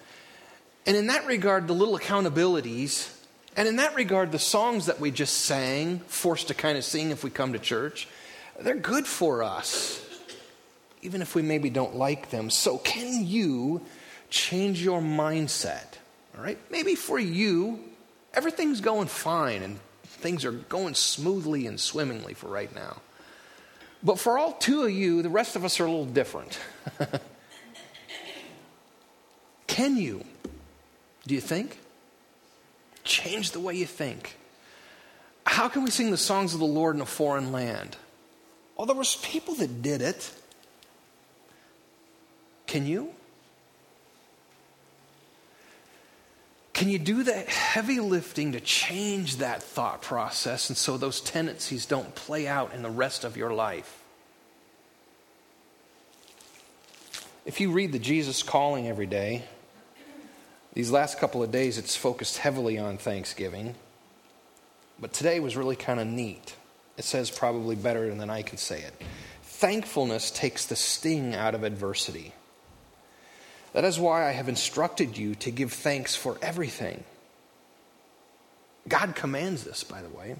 and 0.85 0.95
in 0.95 1.07
that 1.07 1.25
regard, 1.25 1.67
the 1.67 1.73
little 1.73 1.97
accountabilities, 1.97 3.12
and 3.55 3.67
in 3.67 3.75
that 3.75 3.95
regard, 3.95 4.31
the 4.31 4.39
songs 4.39 4.87
that 4.87 4.99
we 4.99 5.11
just 5.11 5.41
sang, 5.41 5.99
forced 6.07 6.47
to 6.47 6.53
kind 6.53 6.77
of 6.77 6.83
sing 6.83 7.11
if 7.11 7.23
we 7.23 7.29
come 7.29 7.53
to 7.53 7.59
church, 7.59 8.07
they're 8.59 8.75
good 8.75 9.05
for 9.05 9.43
us, 9.43 10.03
even 11.01 11.21
if 11.21 11.35
we 11.35 11.41
maybe 11.41 11.69
don't 11.69 11.95
like 11.95 12.29
them. 12.29 12.49
So, 12.49 12.77
can 12.79 13.25
you 13.25 13.81
change 14.29 14.81
your 14.81 15.01
mindset? 15.01 15.85
All 16.35 16.43
right? 16.43 16.57
Maybe 16.71 16.95
for 16.95 17.19
you, 17.19 17.79
everything's 18.33 18.81
going 18.81 19.07
fine 19.07 19.61
and 19.61 19.79
things 20.03 20.45
are 20.45 20.51
going 20.51 20.95
smoothly 20.95 21.67
and 21.67 21.79
swimmingly 21.79 22.33
for 22.33 22.47
right 22.47 22.73
now. 22.73 23.01
But 24.01 24.19
for 24.19 24.37
all 24.37 24.53
two 24.53 24.83
of 24.83 24.91
you, 24.91 25.21
the 25.21 25.29
rest 25.29 25.55
of 25.55 25.63
us 25.63 25.79
are 25.79 25.85
a 25.85 25.89
little 25.89 26.05
different. 26.05 26.59
Can 29.67 29.97
you, 29.97 30.25
do 31.25 31.35
you 31.35 31.41
think? 31.41 31.79
Change 33.03 33.51
the 33.51 33.59
way 33.59 33.75
you 33.75 33.85
think. 33.85 34.37
How 35.45 35.67
can 35.67 35.83
we 35.83 35.91
sing 35.91 36.11
the 36.11 36.17
songs 36.17 36.53
of 36.53 36.59
the 36.59 36.65
Lord 36.65 36.95
in 36.95 37.01
a 37.01 37.05
foreign 37.05 37.51
land? 37.51 37.97
Well, 38.77 38.85
there 38.85 38.95
was 38.95 39.17
people 39.17 39.55
that 39.55 39.81
did 39.81 40.01
it. 40.01 40.31
Can 42.65 42.87
you? 42.87 43.13
Can 46.73 46.89
you 46.89 46.97
do 46.97 47.23
the 47.23 47.33
heavy 47.33 47.99
lifting 47.99 48.53
to 48.53 48.59
change 48.59 49.37
that 49.37 49.61
thought 49.61 50.01
process 50.01 50.69
and 50.69 50.77
so 50.77 50.97
those 50.97 51.21
tendencies 51.21 51.85
don't 51.85 52.13
play 52.15 52.47
out 52.47 52.73
in 52.73 52.81
the 52.81 52.89
rest 52.89 53.23
of 53.23 53.37
your 53.37 53.53
life? 53.53 54.01
If 57.45 57.59
you 57.61 57.71
read 57.71 57.91
the 57.91 57.99
Jesus 57.99 58.41
Calling 58.41 58.87
every 58.87 59.05
day, 59.05 59.43
these 60.73 60.91
last 60.91 61.19
couple 61.19 61.43
of 61.43 61.51
days 61.51 61.77
it's 61.77 61.95
focused 61.95 62.39
heavily 62.39 62.79
on 62.79 62.97
Thanksgiving, 62.97 63.75
but 64.99 65.13
today 65.13 65.39
was 65.39 65.55
really 65.55 65.75
kind 65.75 65.99
of 65.99 66.07
neat. 66.07 66.55
It 66.97 67.03
says 67.03 67.29
probably 67.29 67.75
better 67.75 68.13
than 68.13 68.29
I 68.29 68.41
can 68.41 68.57
say 68.57 68.81
it. 68.81 68.93
Thankfulness 69.43 70.31
takes 70.31 70.65
the 70.65 70.75
sting 70.75 71.35
out 71.35 71.55
of 71.55 71.63
adversity. 71.63 72.33
That 73.73 73.85
is 73.85 73.99
why 73.99 74.27
I 74.27 74.31
have 74.31 74.49
instructed 74.49 75.17
you 75.17 75.35
to 75.35 75.51
give 75.51 75.73
thanks 75.73 76.15
for 76.15 76.37
everything. 76.41 77.03
God 78.87 79.15
commands 79.15 79.63
this, 79.63 79.83
by 79.83 80.01
the 80.01 80.09
way. 80.09 80.35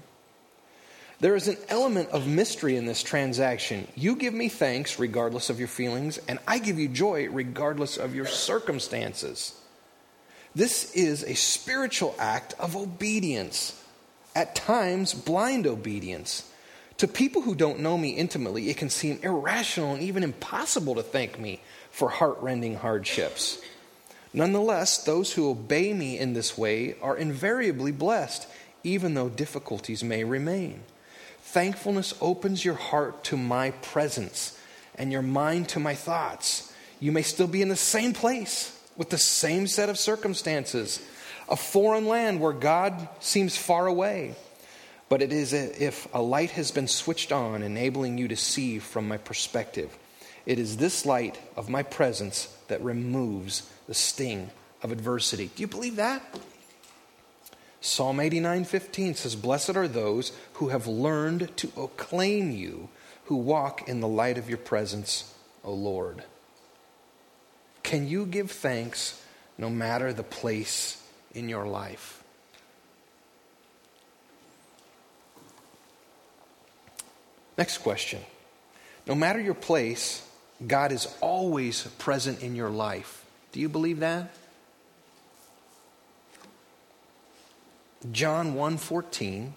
There 1.20 1.36
is 1.36 1.48
an 1.48 1.56
element 1.68 2.10
of 2.10 2.26
mystery 2.26 2.76
in 2.76 2.86
this 2.86 3.02
transaction. 3.02 3.88
You 3.96 4.16
give 4.16 4.34
me 4.34 4.48
thanks 4.48 4.98
regardless 4.98 5.48
of 5.48 5.58
your 5.58 5.68
feelings, 5.68 6.18
and 6.28 6.38
I 6.46 6.58
give 6.58 6.78
you 6.78 6.88
joy 6.88 7.28
regardless 7.28 7.96
of 7.96 8.14
your 8.14 8.26
circumstances. 8.26 9.58
This 10.56 10.92
is 10.92 11.24
a 11.24 11.34
spiritual 11.34 12.14
act 12.16 12.54
of 12.60 12.76
obedience, 12.76 13.80
at 14.36 14.54
times, 14.54 15.12
blind 15.12 15.66
obedience. 15.66 16.48
To 16.98 17.08
people 17.08 17.42
who 17.42 17.56
don't 17.56 17.80
know 17.80 17.98
me 17.98 18.10
intimately, 18.10 18.70
it 18.70 18.76
can 18.76 18.88
seem 18.88 19.18
irrational 19.24 19.94
and 19.94 20.02
even 20.02 20.22
impossible 20.22 20.94
to 20.94 21.02
thank 21.02 21.40
me 21.40 21.60
for 21.90 22.08
heartrending 22.08 22.76
hardships. 22.76 23.60
Nonetheless, 24.32 25.02
those 25.02 25.32
who 25.32 25.50
obey 25.50 25.92
me 25.92 26.18
in 26.18 26.34
this 26.34 26.56
way 26.56 26.94
are 27.02 27.16
invariably 27.16 27.90
blessed, 27.90 28.46
even 28.84 29.14
though 29.14 29.28
difficulties 29.28 30.04
may 30.04 30.22
remain. 30.22 30.82
Thankfulness 31.40 32.14
opens 32.20 32.64
your 32.64 32.74
heart 32.74 33.24
to 33.24 33.36
my 33.36 33.72
presence 33.72 34.56
and 34.94 35.10
your 35.10 35.22
mind 35.22 35.68
to 35.70 35.80
my 35.80 35.94
thoughts. 35.96 36.72
You 37.00 37.10
may 37.10 37.22
still 37.22 37.48
be 37.48 37.60
in 37.60 37.68
the 37.68 37.76
same 37.76 38.12
place 38.12 38.73
with 38.96 39.10
the 39.10 39.18
same 39.18 39.66
set 39.66 39.88
of 39.88 39.98
circumstances, 39.98 41.00
a 41.48 41.56
foreign 41.56 42.06
land 42.06 42.40
where 42.40 42.52
God 42.52 43.08
seems 43.20 43.56
far 43.56 43.86
away. 43.86 44.34
But 45.08 45.20
it 45.20 45.32
is 45.32 45.52
if 45.52 46.08
a 46.14 46.22
light 46.22 46.52
has 46.52 46.70
been 46.70 46.88
switched 46.88 47.30
on, 47.30 47.62
enabling 47.62 48.18
you 48.18 48.28
to 48.28 48.36
see 48.36 48.78
from 48.78 49.06
my 49.06 49.18
perspective. 49.18 49.96
It 50.46 50.58
is 50.58 50.76
this 50.76 51.06
light 51.06 51.38
of 51.56 51.68
my 51.68 51.82
presence 51.82 52.48
that 52.68 52.82
removes 52.82 53.68
the 53.86 53.94
sting 53.94 54.50
of 54.82 54.92
adversity. 54.92 55.50
Do 55.54 55.62
you 55.62 55.66
believe 55.66 55.96
that? 55.96 56.22
Psalm 57.80 58.18
89:15 58.18 59.14
says, 59.14 59.36
"Blessed 59.36 59.76
are 59.76 59.88
those 59.88 60.32
who 60.54 60.68
have 60.68 60.86
learned 60.86 61.54
to 61.58 61.70
acclaim 61.76 62.50
you, 62.50 62.88
who 63.26 63.36
walk 63.36 63.86
in 63.86 64.00
the 64.00 64.08
light 64.08 64.38
of 64.38 64.48
your 64.48 64.58
presence, 64.58 65.24
O 65.62 65.72
Lord." 65.72 66.24
Can 67.84 68.08
you 68.08 68.26
give 68.26 68.50
thanks 68.50 69.22
no 69.56 69.70
matter 69.70 70.12
the 70.12 70.24
place 70.24 71.00
in 71.32 71.48
your 71.48 71.66
life? 71.66 72.24
Next 77.56 77.78
question. 77.78 78.20
No 79.06 79.14
matter 79.14 79.38
your 79.38 79.54
place, 79.54 80.26
God 80.66 80.90
is 80.90 81.06
always 81.20 81.82
present 81.98 82.42
in 82.42 82.56
your 82.56 82.70
life. 82.70 83.24
Do 83.52 83.60
you 83.60 83.68
believe 83.68 84.00
that? 84.00 84.34
John 88.10 88.54
1:14 88.54 89.52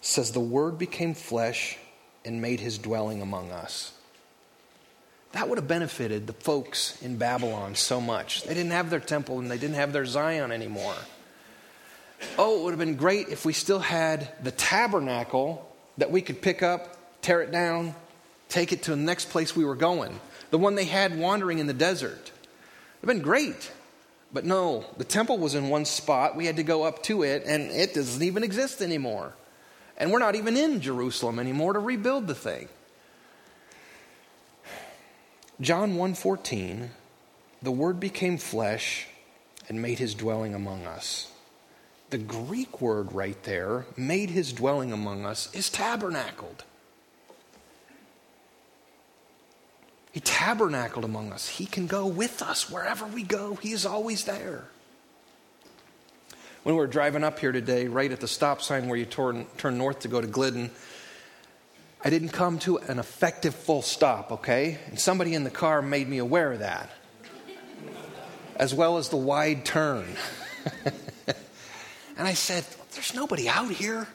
says 0.00 0.32
the 0.32 0.40
word 0.40 0.78
became 0.78 1.14
flesh 1.14 1.78
and 2.24 2.40
made 2.40 2.60
his 2.60 2.78
dwelling 2.78 3.20
among 3.20 3.50
us. 3.50 3.97
That 5.32 5.48
would 5.48 5.58
have 5.58 5.68
benefited 5.68 6.26
the 6.26 6.32
folks 6.32 7.00
in 7.02 7.16
Babylon 7.16 7.74
so 7.74 8.00
much. 8.00 8.44
They 8.44 8.54
didn't 8.54 8.72
have 8.72 8.90
their 8.90 9.00
temple 9.00 9.38
and 9.38 9.50
they 9.50 9.58
didn't 9.58 9.76
have 9.76 9.92
their 9.92 10.06
Zion 10.06 10.52
anymore. 10.52 10.94
Oh, 12.38 12.60
it 12.60 12.64
would 12.64 12.70
have 12.70 12.78
been 12.78 12.96
great 12.96 13.28
if 13.28 13.44
we 13.44 13.52
still 13.52 13.78
had 13.78 14.28
the 14.42 14.50
tabernacle 14.50 15.68
that 15.98 16.10
we 16.10 16.22
could 16.22 16.40
pick 16.40 16.62
up, 16.62 17.20
tear 17.22 17.42
it 17.42 17.52
down, 17.52 17.94
take 18.48 18.72
it 18.72 18.82
to 18.84 18.90
the 18.90 18.96
next 18.96 19.30
place 19.30 19.54
we 19.54 19.64
were 19.64 19.76
going. 19.76 20.18
The 20.50 20.58
one 20.58 20.74
they 20.74 20.86
had 20.86 21.18
wandering 21.18 21.58
in 21.58 21.66
the 21.66 21.74
desert. 21.74 22.32
It 22.32 23.06
would 23.06 23.08
have 23.08 23.16
been 23.16 23.22
great. 23.22 23.70
But 24.32 24.44
no, 24.44 24.84
the 24.96 25.04
temple 25.04 25.38
was 25.38 25.54
in 25.54 25.68
one 25.68 25.84
spot. 25.84 26.36
We 26.36 26.46
had 26.46 26.56
to 26.56 26.62
go 26.62 26.82
up 26.82 27.02
to 27.04 27.22
it, 27.22 27.44
and 27.46 27.70
it 27.70 27.94
doesn't 27.94 28.22
even 28.22 28.42
exist 28.42 28.82
anymore. 28.82 29.32
And 29.96 30.12
we're 30.12 30.18
not 30.18 30.34
even 30.34 30.56
in 30.56 30.80
Jerusalem 30.80 31.38
anymore 31.38 31.72
to 31.72 31.78
rebuild 31.78 32.26
the 32.26 32.34
thing. 32.34 32.68
John 35.60 35.96
1:14 35.96 36.90
The 37.60 37.70
word 37.72 37.98
became 37.98 38.38
flesh 38.38 39.08
and 39.68 39.82
made 39.82 39.98
his 39.98 40.14
dwelling 40.14 40.54
among 40.54 40.86
us. 40.86 41.32
The 42.10 42.18
Greek 42.18 42.80
word 42.80 43.12
right 43.12 43.40
there, 43.42 43.84
made 43.96 44.30
his 44.30 44.52
dwelling 44.52 44.92
among 44.92 45.26
us, 45.26 45.52
is 45.52 45.68
tabernacled. 45.68 46.64
He 50.12 50.20
tabernacled 50.20 51.04
among 51.04 51.32
us. 51.32 51.48
He 51.48 51.66
can 51.66 51.86
go 51.86 52.06
with 52.06 52.40
us 52.40 52.70
wherever 52.70 53.06
we 53.06 53.22
go, 53.22 53.56
He 53.56 53.72
is 53.72 53.84
always 53.84 54.24
there. 54.24 54.68
When 56.62 56.74
we 56.74 56.80
were 56.80 56.86
driving 56.86 57.24
up 57.24 57.38
here 57.38 57.52
today, 57.52 57.88
right 57.88 58.10
at 58.10 58.20
the 58.20 58.28
stop 58.28 58.62
sign 58.62 58.88
where 58.88 58.98
you 58.98 59.06
turn, 59.06 59.46
turn 59.56 59.78
north 59.78 60.00
to 60.00 60.08
go 60.08 60.20
to 60.20 60.26
Glidden, 60.26 60.70
I 62.04 62.10
didn't 62.10 62.28
come 62.28 62.58
to 62.60 62.78
an 62.78 62.98
effective 62.98 63.54
full 63.54 63.82
stop, 63.82 64.30
okay? 64.30 64.78
And 64.86 64.98
somebody 64.98 65.34
in 65.34 65.44
the 65.44 65.50
car 65.50 65.82
made 65.82 66.08
me 66.08 66.18
aware 66.18 66.52
of 66.52 66.60
that, 66.60 66.90
as 68.56 68.72
well 68.72 68.98
as 68.98 69.08
the 69.08 69.16
wide 69.16 69.64
turn. 69.64 70.06
and 72.16 72.28
I 72.28 72.34
said, 72.34 72.64
There's 72.92 73.14
nobody 73.14 73.48
out 73.48 73.70
here. 73.70 74.06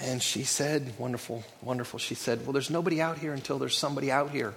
And 0.00 0.22
she 0.22 0.42
said, 0.42 0.94
Wonderful, 0.98 1.44
wonderful. 1.62 1.98
She 2.00 2.14
said, 2.14 2.44
Well, 2.44 2.52
there's 2.52 2.70
nobody 2.70 3.00
out 3.00 3.18
here 3.18 3.32
until 3.32 3.58
there's 3.58 3.76
somebody 3.76 4.10
out 4.10 4.30
here. 4.30 4.54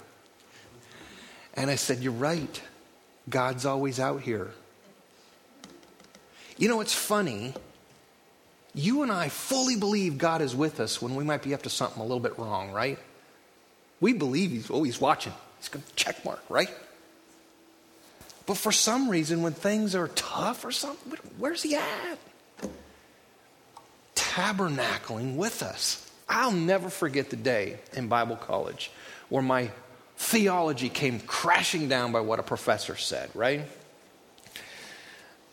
And 1.53 1.69
I 1.69 1.75
said, 1.75 1.99
You're 1.99 2.13
right. 2.13 2.61
God's 3.29 3.65
always 3.65 3.99
out 3.99 4.21
here. 4.21 4.51
You 6.57 6.67
know, 6.67 6.81
it's 6.81 6.95
funny. 6.95 7.53
You 8.73 9.03
and 9.03 9.11
I 9.11 9.29
fully 9.29 9.75
believe 9.75 10.17
God 10.17 10.41
is 10.41 10.55
with 10.55 10.79
us 10.79 11.01
when 11.01 11.15
we 11.15 11.23
might 11.23 11.43
be 11.43 11.53
up 11.53 11.63
to 11.63 11.69
something 11.69 11.99
a 11.99 12.05
little 12.05 12.21
bit 12.21 12.37
wrong, 12.39 12.71
right? 12.71 12.97
We 13.99 14.13
believe 14.13 14.51
He's 14.51 14.71
oh, 14.71 14.75
always 14.75 14.99
watching. 15.01 15.33
He's 15.59 15.69
going 15.69 15.83
to 15.83 15.95
check 15.95 16.23
mark, 16.23 16.41
right? 16.49 16.69
But 18.45 18.57
for 18.57 18.71
some 18.71 19.09
reason, 19.09 19.43
when 19.43 19.53
things 19.53 19.93
are 19.93 20.07
tough 20.09 20.65
or 20.65 20.71
something, 20.71 21.17
where's 21.37 21.63
He 21.63 21.75
at? 21.75 22.19
Tabernacling 24.15 25.35
with 25.35 25.61
us. 25.61 26.09
I'll 26.27 26.51
never 26.51 26.89
forget 26.89 27.29
the 27.29 27.35
day 27.35 27.77
in 27.93 28.07
Bible 28.07 28.37
college 28.37 28.89
where 29.27 29.43
my 29.43 29.69
theology 30.15 30.87
came 30.87 31.19
crashing 31.19 31.89
down 31.89 32.13
by 32.13 32.21
what 32.21 32.39
a 32.39 32.43
professor 32.43 32.95
said, 32.95 33.29
right? 33.33 33.61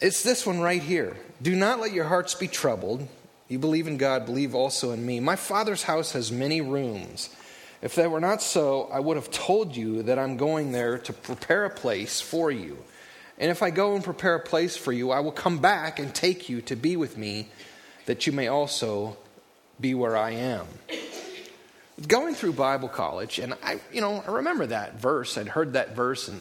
It's 0.01 0.23
this 0.23 0.47
one 0.47 0.61
right 0.61 0.83
here. 0.83 1.17
Do 1.43 1.57
not 1.57 1.81
let 1.81 1.93
your 1.93 2.05
hearts 2.05 2.35
be 2.35 2.47
troubled. 2.47 3.07
You 3.49 3.59
believe 3.59 3.89
in 3.89 3.97
God, 3.97 4.27
believe 4.27 4.55
also 4.55 4.93
in 4.93 5.05
me. 5.05 5.19
My 5.19 5.35
Father's 5.35 5.83
house 5.83 6.13
has 6.13 6.31
many 6.31 6.61
rooms. 6.61 7.31
If 7.83 7.97
that 7.97 8.11
were 8.11 8.21
not 8.21 8.41
so, 8.41 8.89
I 8.93 9.01
would 9.01 9.17
have 9.17 9.31
told 9.31 9.77
you 9.77 10.05
that 10.05 10.19
I'm 10.19 10.37
going 10.37 10.71
there 10.71 10.99
to 10.99 11.13
prepare 11.13 11.65
a 11.65 11.71
place 11.71 12.21
for 12.21 12.51
you. 12.51 12.79
And 13.39 13.51
if 13.51 13.63
I 13.63 13.71
go 13.71 13.95
and 13.95 14.05
prepare 14.05 14.37
a 14.37 14.41
place 14.41 14.77
for 14.77 14.93
you, 14.93 15.11
I 15.11 15.21
will 15.21 15.33
come 15.33 15.59
back 15.59 15.99
and 15.99 16.15
take 16.15 16.49
you 16.49 16.61
to 16.63 16.77
be 16.77 16.97
with 16.97 17.17
me, 17.17 17.49
that 18.07 18.27
you 18.27 18.33
may 18.33 18.49
also 18.49 19.17
be 19.81 19.95
where 19.95 20.17
I 20.17 20.31
am. 20.31 20.67
Going 22.07 22.35
through 22.35 22.53
Bible 22.53 22.89
college, 22.89 23.39
and 23.39 23.55
I, 23.63 23.81
you 23.93 24.01
know, 24.01 24.23
I 24.27 24.31
remember 24.31 24.67
that 24.67 25.01
verse. 25.01 25.37
I'd 25.37 25.49
heard 25.49 25.73
that 25.73 25.97
verse, 25.97 26.29
and 26.29 26.41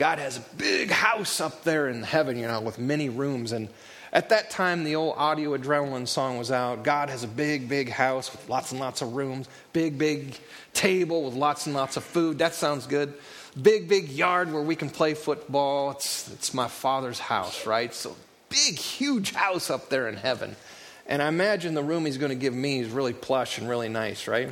God 0.00 0.18
has 0.18 0.38
a 0.38 0.40
big 0.56 0.90
house 0.90 1.42
up 1.42 1.62
there 1.62 1.86
in 1.86 2.02
heaven, 2.02 2.38
you 2.38 2.46
know, 2.46 2.62
with 2.62 2.78
many 2.78 3.10
rooms. 3.10 3.52
And 3.52 3.68
at 4.14 4.30
that 4.30 4.48
time, 4.48 4.82
the 4.82 4.96
old 4.96 5.14
audio 5.18 5.54
adrenaline 5.54 6.08
song 6.08 6.38
was 6.38 6.50
out. 6.50 6.84
God 6.84 7.10
has 7.10 7.22
a 7.22 7.28
big, 7.28 7.68
big 7.68 7.90
house 7.90 8.32
with 8.32 8.48
lots 8.48 8.70
and 8.70 8.80
lots 8.80 9.02
of 9.02 9.12
rooms, 9.12 9.46
big, 9.74 9.98
big 9.98 10.38
table 10.72 11.24
with 11.24 11.34
lots 11.34 11.66
and 11.66 11.74
lots 11.74 11.98
of 11.98 12.04
food. 12.04 12.38
That 12.38 12.54
sounds 12.54 12.86
good. 12.86 13.12
Big, 13.60 13.90
big 13.90 14.08
yard 14.08 14.50
where 14.50 14.62
we 14.62 14.74
can 14.74 14.88
play 14.88 15.12
football. 15.12 15.90
It's, 15.90 16.32
it's 16.32 16.54
my 16.54 16.68
father's 16.68 17.18
house, 17.18 17.66
right? 17.66 17.92
So, 17.92 18.16
big, 18.48 18.78
huge 18.78 19.34
house 19.34 19.68
up 19.68 19.90
there 19.90 20.08
in 20.08 20.16
heaven. 20.16 20.56
And 21.08 21.20
I 21.20 21.28
imagine 21.28 21.74
the 21.74 21.84
room 21.84 22.06
he's 22.06 22.16
going 22.16 22.30
to 22.30 22.36
give 22.36 22.54
me 22.54 22.80
is 22.80 22.88
really 22.88 23.12
plush 23.12 23.58
and 23.58 23.68
really 23.68 23.90
nice, 23.90 24.26
right? 24.26 24.48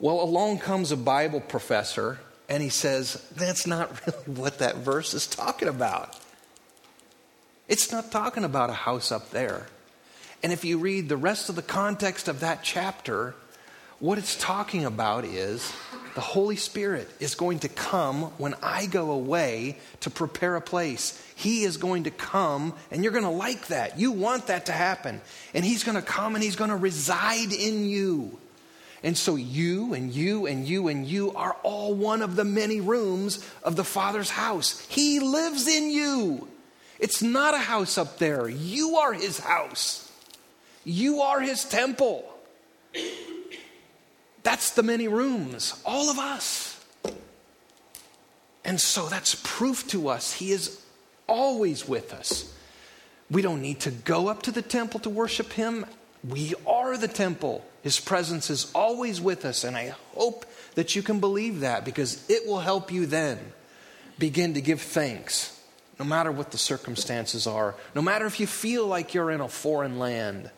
Well, 0.00 0.20
along 0.20 0.58
comes 0.58 0.90
a 0.90 0.96
Bible 0.96 1.38
professor 1.38 2.18
and 2.48 2.62
he 2.62 2.68
says, 2.68 3.14
That's 3.34 3.66
not 3.66 4.06
really 4.06 4.40
what 4.40 4.58
that 4.58 4.76
verse 4.76 5.14
is 5.14 5.26
talking 5.26 5.68
about. 5.68 6.18
It's 7.68 7.90
not 7.90 8.12
talking 8.12 8.44
about 8.44 8.70
a 8.70 8.74
house 8.74 9.10
up 9.10 9.30
there. 9.30 9.66
And 10.42 10.52
if 10.52 10.64
you 10.64 10.78
read 10.78 11.08
the 11.08 11.16
rest 11.16 11.48
of 11.48 11.56
the 11.56 11.62
context 11.62 12.28
of 12.28 12.40
that 12.40 12.62
chapter, 12.62 13.34
what 13.98 14.18
it's 14.18 14.36
talking 14.36 14.84
about 14.84 15.24
is 15.24 15.72
the 16.14 16.20
Holy 16.20 16.56
Spirit 16.56 17.08
is 17.18 17.34
going 17.34 17.60
to 17.60 17.68
come 17.68 18.24
when 18.38 18.54
I 18.62 18.86
go 18.86 19.10
away 19.10 19.78
to 20.00 20.10
prepare 20.10 20.54
a 20.56 20.60
place. 20.60 21.22
He 21.34 21.64
is 21.64 21.78
going 21.78 22.04
to 22.04 22.10
come, 22.10 22.74
and 22.90 23.02
you're 23.02 23.12
going 23.12 23.24
to 23.24 23.30
like 23.30 23.68
that. 23.68 23.98
You 23.98 24.12
want 24.12 24.46
that 24.48 24.66
to 24.66 24.72
happen. 24.72 25.20
And 25.54 25.64
He's 25.64 25.82
going 25.82 25.96
to 25.96 26.02
come 26.02 26.34
and 26.34 26.44
He's 26.44 26.56
going 26.56 26.70
to 26.70 26.76
reside 26.76 27.52
in 27.52 27.86
you. 27.86 28.38
And 29.06 29.16
so 29.16 29.36
you 29.36 29.94
and 29.94 30.12
you 30.12 30.46
and 30.46 30.66
you 30.66 30.88
and 30.88 31.06
you 31.06 31.30
are 31.34 31.54
all 31.62 31.94
one 31.94 32.22
of 32.22 32.34
the 32.34 32.44
many 32.44 32.80
rooms 32.80 33.38
of 33.62 33.76
the 33.76 33.84
Father's 33.84 34.30
house. 34.30 34.84
He 34.88 35.20
lives 35.20 35.68
in 35.68 35.92
you. 35.92 36.48
It's 36.98 37.22
not 37.22 37.54
a 37.54 37.58
house 37.58 37.98
up 37.98 38.18
there. 38.18 38.48
You 38.48 38.96
are 38.96 39.12
His 39.12 39.38
house, 39.38 40.10
you 40.84 41.20
are 41.20 41.40
His 41.40 41.64
temple. 41.64 42.28
That's 44.42 44.70
the 44.70 44.82
many 44.82 45.06
rooms, 45.06 45.80
all 45.84 46.10
of 46.10 46.18
us. 46.18 46.84
And 48.64 48.80
so 48.80 49.06
that's 49.06 49.40
proof 49.44 49.86
to 49.90 50.08
us 50.08 50.32
He 50.32 50.50
is 50.50 50.82
always 51.28 51.86
with 51.86 52.12
us. 52.12 52.52
We 53.30 53.40
don't 53.40 53.62
need 53.62 53.78
to 53.80 53.92
go 53.92 54.26
up 54.26 54.42
to 54.42 54.50
the 54.50 54.62
temple 54.62 54.98
to 55.00 55.10
worship 55.10 55.52
Him. 55.52 55.86
We 56.28 56.54
are 56.66 56.96
the 56.96 57.08
temple. 57.08 57.64
His 57.82 58.00
presence 58.00 58.50
is 58.50 58.70
always 58.74 59.20
with 59.20 59.44
us, 59.44 59.64
and 59.64 59.76
I 59.76 59.94
hope 60.14 60.44
that 60.74 60.96
you 60.96 61.02
can 61.02 61.20
believe 61.20 61.60
that 61.60 61.84
because 61.84 62.28
it 62.28 62.46
will 62.46 62.60
help 62.60 62.90
you 62.90 63.06
then 63.06 63.38
begin 64.18 64.54
to 64.54 64.60
give 64.60 64.80
thanks, 64.80 65.60
no 65.98 66.04
matter 66.04 66.32
what 66.32 66.50
the 66.50 66.58
circumstances 66.58 67.46
are, 67.46 67.74
no 67.94 68.02
matter 68.02 68.26
if 68.26 68.40
you 68.40 68.46
feel 68.46 68.86
like 68.86 69.14
you're 69.14 69.30
in 69.30 69.40
a 69.40 69.48
foreign 69.48 69.98
land, 69.98 70.50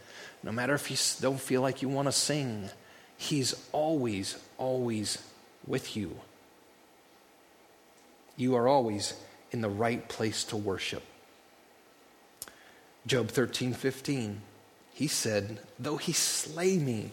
no 0.42 0.52
matter 0.52 0.74
if 0.74 0.90
you 0.90 0.96
don't 1.20 1.40
feel 1.40 1.60
like 1.60 1.82
you 1.82 1.88
want 1.88 2.08
to 2.08 2.12
sing. 2.12 2.70
He's 3.16 3.54
always, 3.72 4.38
always 4.56 5.18
with 5.66 5.96
you. 5.96 6.16
You 8.36 8.54
are 8.54 8.68
always 8.68 9.14
in 9.50 9.60
the 9.60 9.68
right 9.68 10.08
place 10.08 10.44
to 10.44 10.56
worship. 10.56 11.02
Job 13.06 13.28
13, 13.28 13.74
15. 13.74 14.42
He 14.98 15.06
said, 15.06 15.60
Though 15.78 15.96
he 15.96 16.10
slay 16.10 16.76
me, 16.76 17.12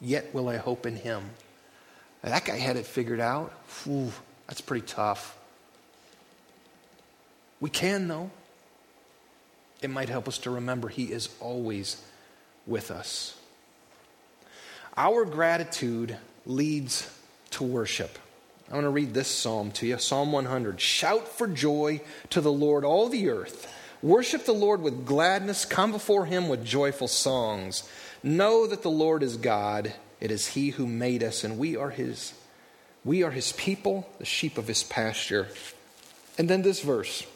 yet 0.00 0.32
will 0.32 0.48
I 0.48 0.58
hope 0.58 0.86
in 0.86 0.94
him. 0.94 1.30
that 2.22 2.44
guy 2.44 2.56
had 2.56 2.76
it 2.76 2.86
figured 2.86 3.18
out. 3.18 3.50
Whew, 3.82 4.12
that's 4.46 4.60
pretty 4.60 4.86
tough. 4.86 5.36
We 7.58 7.68
can, 7.68 8.06
though. 8.06 8.30
It 9.82 9.90
might 9.90 10.08
help 10.08 10.28
us 10.28 10.38
to 10.38 10.50
remember 10.52 10.88
he 10.88 11.06
is 11.06 11.28
always 11.40 12.00
with 12.64 12.92
us. 12.92 13.36
Our 14.96 15.24
gratitude 15.24 16.16
leads 16.46 17.10
to 17.50 17.64
worship. 17.64 18.20
I 18.70 18.74
want 18.74 18.84
to 18.84 18.90
read 18.90 19.14
this 19.14 19.26
psalm 19.26 19.72
to 19.72 19.86
you 19.88 19.98
Psalm 19.98 20.30
100. 20.30 20.80
Shout 20.80 21.26
for 21.26 21.48
joy 21.48 22.02
to 22.30 22.40
the 22.40 22.52
Lord, 22.52 22.84
all 22.84 23.08
the 23.08 23.30
earth. 23.30 23.72
Worship 24.02 24.44
the 24.44 24.52
Lord 24.52 24.82
with 24.82 25.06
gladness. 25.06 25.64
Come 25.64 25.92
before 25.92 26.26
him 26.26 26.48
with 26.48 26.64
joyful 26.64 27.08
songs. 27.08 27.88
Know 28.22 28.66
that 28.66 28.82
the 28.82 28.90
Lord 28.90 29.22
is 29.22 29.36
God. 29.36 29.92
It 30.20 30.30
is 30.30 30.48
he 30.48 30.70
who 30.70 30.86
made 30.86 31.22
us, 31.22 31.44
and 31.44 31.58
we 31.58 31.76
are 31.76 31.90
his. 31.90 32.34
We 33.04 33.22
are 33.22 33.30
his 33.30 33.52
people, 33.52 34.08
the 34.18 34.24
sheep 34.24 34.58
of 34.58 34.68
his 34.68 34.82
pasture. 34.82 35.48
And 36.36 36.48
then 36.48 36.62
this 36.62 36.82
verse 36.82 37.26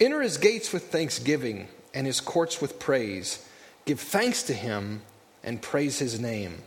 Enter 0.00 0.22
his 0.22 0.38
gates 0.38 0.72
with 0.72 0.92
thanksgiving 0.92 1.68
and 1.92 2.06
his 2.06 2.20
courts 2.20 2.60
with 2.60 2.78
praise. 2.78 3.44
Give 3.84 3.98
thanks 3.98 4.44
to 4.44 4.54
him 4.54 5.02
and 5.42 5.60
praise 5.60 5.98
his 5.98 6.20
name. 6.20 6.62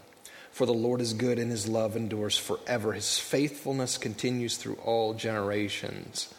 For 0.52 0.66
the 0.66 0.74
Lord 0.74 1.00
is 1.00 1.14
good 1.14 1.40
and 1.40 1.50
his 1.50 1.70
love 1.70 1.96
endures 1.96 2.38
forever. 2.38 2.92
His 2.92 3.18
faithfulness 3.18 3.98
continues 3.98 4.58
through 4.58 4.76
all 4.84 5.14
generations. 5.14 6.34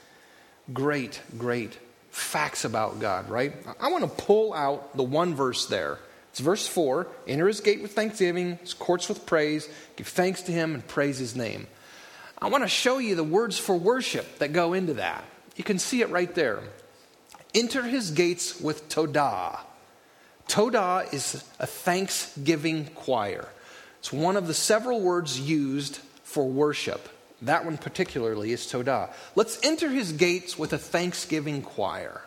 Great, 0.72 1.22
great 1.38 1.78
facts 2.12 2.64
about 2.64 3.00
God, 3.00 3.28
right? 3.28 3.54
I 3.80 3.90
want 3.90 4.04
to 4.04 4.24
pull 4.24 4.52
out 4.52 4.96
the 4.96 5.02
one 5.02 5.34
verse 5.34 5.66
there. 5.66 5.98
It's 6.30 6.40
verse 6.40 6.66
4 6.66 7.08
Enter 7.26 7.48
his 7.48 7.60
gate 7.60 7.82
with 7.82 7.92
thanksgiving, 7.92 8.58
his 8.58 8.74
courts 8.74 9.08
with 9.08 9.26
praise, 9.26 9.68
give 9.96 10.06
thanks 10.06 10.42
to 10.42 10.52
him, 10.52 10.74
and 10.74 10.86
praise 10.86 11.18
his 11.18 11.34
name. 11.34 11.66
I 12.38 12.48
want 12.48 12.64
to 12.64 12.68
show 12.68 12.98
you 12.98 13.14
the 13.14 13.24
words 13.24 13.58
for 13.58 13.76
worship 13.76 14.38
that 14.38 14.52
go 14.52 14.74
into 14.74 14.94
that. 14.94 15.24
You 15.56 15.64
can 15.64 15.78
see 15.78 16.00
it 16.02 16.10
right 16.10 16.32
there. 16.34 16.60
Enter 17.54 17.82
his 17.82 18.10
gates 18.10 18.60
with 18.60 18.88
Todah. 18.88 19.60
Todah 20.48 21.12
is 21.12 21.44
a 21.58 21.66
thanksgiving 21.66 22.86
choir. 22.94 23.48
It's 24.00 24.12
one 24.12 24.36
of 24.36 24.46
the 24.46 24.54
several 24.54 25.00
words 25.00 25.38
used 25.40 25.98
for 26.24 26.48
worship. 26.48 27.08
That 27.42 27.64
one 27.64 27.76
particularly 27.76 28.52
is 28.52 28.62
Todah. 28.62 29.10
Let's 29.34 29.58
enter 29.64 29.88
his 29.88 30.12
gates 30.12 30.56
with 30.56 30.72
a 30.72 30.78
thanksgiving 30.78 31.62
choir. 31.62 32.22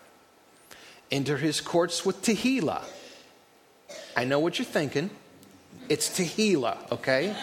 Enter 1.09 1.37
his 1.37 1.61
courts 1.61 2.05
with 2.05 2.21
Tehillah. 2.21 2.83
I 4.15 4.25
know 4.25 4.39
what 4.39 4.59
you're 4.59 4.65
thinking. 4.65 5.09
It's 5.87 6.09
Tehillah, 6.09 6.91
okay? 6.91 7.33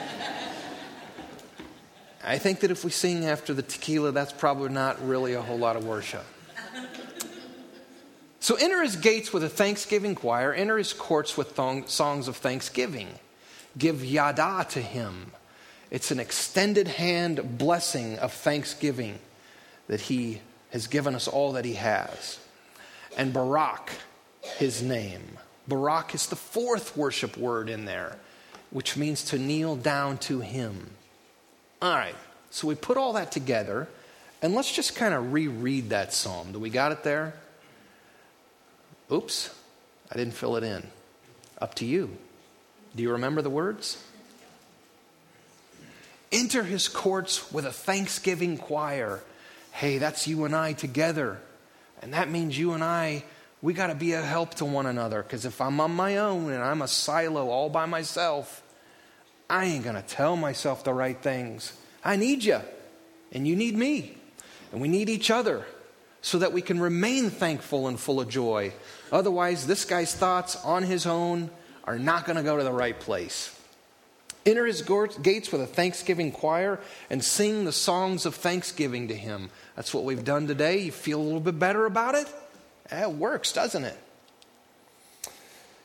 I 2.24 2.38
think 2.38 2.60
that 2.60 2.70
if 2.70 2.84
we 2.84 2.90
sing 2.90 3.24
after 3.26 3.54
the 3.54 3.62
tequila, 3.62 4.12
that's 4.12 4.32
probably 4.32 4.68
not 4.68 5.04
really 5.06 5.32
a 5.32 5.42
whole 5.42 5.58
lot 5.58 5.76
of 5.76 5.84
worship. 5.84 6.24
So 8.38 8.56
enter 8.56 8.82
his 8.82 8.96
gates 8.96 9.32
with 9.32 9.44
a 9.44 9.48
thanksgiving 9.48 10.14
choir, 10.14 10.52
enter 10.52 10.76
his 10.76 10.92
courts 10.92 11.36
with 11.36 11.52
thong- 11.52 11.86
songs 11.86 12.28
of 12.28 12.36
thanksgiving. 12.36 13.08
Give 13.78 14.04
yada 14.04 14.66
to 14.70 14.80
him. 14.82 15.32
It's 15.92 16.10
an 16.10 16.20
extended 16.20 16.88
hand 16.88 17.58
blessing 17.58 18.18
of 18.18 18.32
thanksgiving 18.32 19.18
that 19.88 20.00
he 20.00 20.40
has 20.70 20.86
given 20.86 21.14
us 21.14 21.28
all 21.28 21.52
that 21.52 21.66
he 21.66 21.74
has. 21.74 22.38
And 23.18 23.30
Barak, 23.34 23.90
his 24.40 24.82
name. 24.82 25.36
Barak 25.68 26.14
is 26.14 26.28
the 26.28 26.34
fourth 26.34 26.96
worship 26.96 27.36
word 27.36 27.68
in 27.68 27.84
there, 27.84 28.16
which 28.70 28.96
means 28.96 29.22
to 29.24 29.38
kneel 29.38 29.76
down 29.76 30.16
to 30.18 30.40
him. 30.40 30.92
All 31.82 31.94
right, 31.94 32.16
so 32.48 32.66
we 32.66 32.74
put 32.74 32.96
all 32.96 33.12
that 33.12 33.30
together, 33.30 33.86
and 34.40 34.54
let's 34.54 34.72
just 34.72 34.96
kind 34.96 35.12
of 35.12 35.34
reread 35.34 35.90
that 35.90 36.14
psalm. 36.14 36.52
Do 36.52 36.58
we 36.58 36.70
got 36.70 36.92
it 36.92 37.04
there? 37.04 37.34
Oops, 39.10 39.54
I 40.10 40.16
didn't 40.16 40.32
fill 40.32 40.56
it 40.56 40.64
in. 40.64 40.86
Up 41.60 41.74
to 41.74 41.84
you. 41.84 42.16
Do 42.96 43.02
you 43.02 43.12
remember 43.12 43.42
the 43.42 43.50
words? 43.50 44.02
Enter 46.32 46.62
his 46.62 46.88
courts 46.88 47.52
with 47.52 47.66
a 47.66 47.72
thanksgiving 47.72 48.56
choir. 48.56 49.22
Hey, 49.70 49.98
that's 49.98 50.26
you 50.26 50.44
and 50.44 50.56
I 50.56 50.72
together. 50.72 51.40
And 52.00 52.14
that 52.14 52.30
means 52.30 52.58
you 52.58 52.72
and 52.72 52.82
I, 52.82 53.24
we 53.60 53.74
got 53.74 53.88
to 53.88 53.94
be 53.94 54.14
a 54.14 54.22
help 54.22 54.54
to 54.54 54.64
one 54.64 54.86
another. 54.86 55.22
Because 55.22 55.44
if 55.44 55.60
I'm 55.60 55.78
on 55.80 55.92
my 55.94 56.16
own 56.16 56.50
and 56.50 56.62
I'm 56.62 56.82
a 56.82 56.88
silo 56.88 57.48
all 57.48 57.68
by 57.68 57.86
myself, 57.86 58.62
I 59.48 59.66
ain't 59.66 59.84
going 59.84 59.96
to 59.96 60.02
tell 60.02 60.36
myself 60.36 60.82
the 60.82 60.94
right 60.94 61.20
things. 61.20 61.74
I 62.04 62.16
need 62.16 62.42
you, 62.42 62.60
and 63.30 63.46
you 63.46 63.54
need 63.54 63.76
me, 63.76 64.16
and 64.72 64.80
we 64.80 64.88
need 64.88 65.08
each 65.08 65.30
other 65.30 65.64
so 66.22 66.38
that 66.38 66.52
we 66.52 66.62
can 66.62 66.80
remain 66.80 67.30
thankful 67.30 67.86
and 67.88 68.00
full 68.00 68.20
of 68.20 68.28
joy. 68.28 68.72
Otherwise, 69.12 69.66
this 69.66 69.84
guy's 69.84 70.14
thoughts 70.14 70.56
on 70.64 70.82
his 70.84 71.06
own 71.06 71.50
are 71.84 71.98
not 71.98 72.24
going 72.24 72.36
to 72.36 72.42
go 72.42 72.56
to 72.56 72.64
the 72.64 72.72
right 72.72 72.98
place. 72.98 73.56
Enter 74.44 74.66
his 74.66 74.82
gates 75.22 75.52
with 75.52 75.60
a 75.60 75.66
thanksgiving 75.66 76.32
choir 76.32 76.80
and 77.08 77.22
sing 77.22 77.64
the 77.64 77.72
songs 77.72 78.26
of 78.26 78.34
thanksgiving 78.34 79.08
to 79.08 79.14
him. 79.14 79.50
That's 79.76 79.94
what 79.94 80.04
we've 80.04 80.24
done 80.24 80.48
today. 80.48 80.78
You 80.78 80.92
feel 80.92 81.20
a 81.20 81.22
little 81.22 81.40
bit 81.40 81.58
better 81.58 81.86
about 81.86 82.16
it? 82.16 82.28
Eh, 82.90 83.02
it 83.02 83.12
works, 83.12 83.52
doesn't 83.52 83.84
it? 83.84 83.96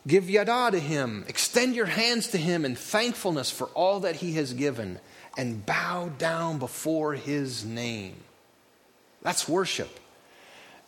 Give 0.07 0.29
yada 0.29 0.71
to 0.71 0.79
him. 0.79 1.25
Extend 1.27 1.75
your 1.75 1.85
hands 1.85 2.29
to 2.29 2.37
him 2.37 2.65
in 2.65 2.75
thankfulness 2.75 3.51
for 3.51 3.67
all 3.67 3.99
that 3.99 4.17
he 4.17 4.33
has 4.33 4.53
given 4.53 4.99
and 5.37 5.65
bow 5.65 6.09
down 6.17 6.57
before 6.57 7.13
his 7.13 7.63
name. 7.63 8.15
That's 9.21 9.47
worship. 9.47 9.99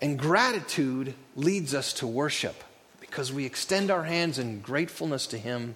And 0.02 0.18
gratitude 0.18 1.14
leads 1.36 1.76
us 1.76 1.94
to 1.94 2.08
worship 2.08 2.64
because 3.02 3.34
we 3.34 3.46
extend 3.46 3.92
our 3.92 4.04
hands 4.04 4.40
in 4.40 4.62
gratefulness 4.62 5.28
to 5.28 5.38
him 5.38 5.76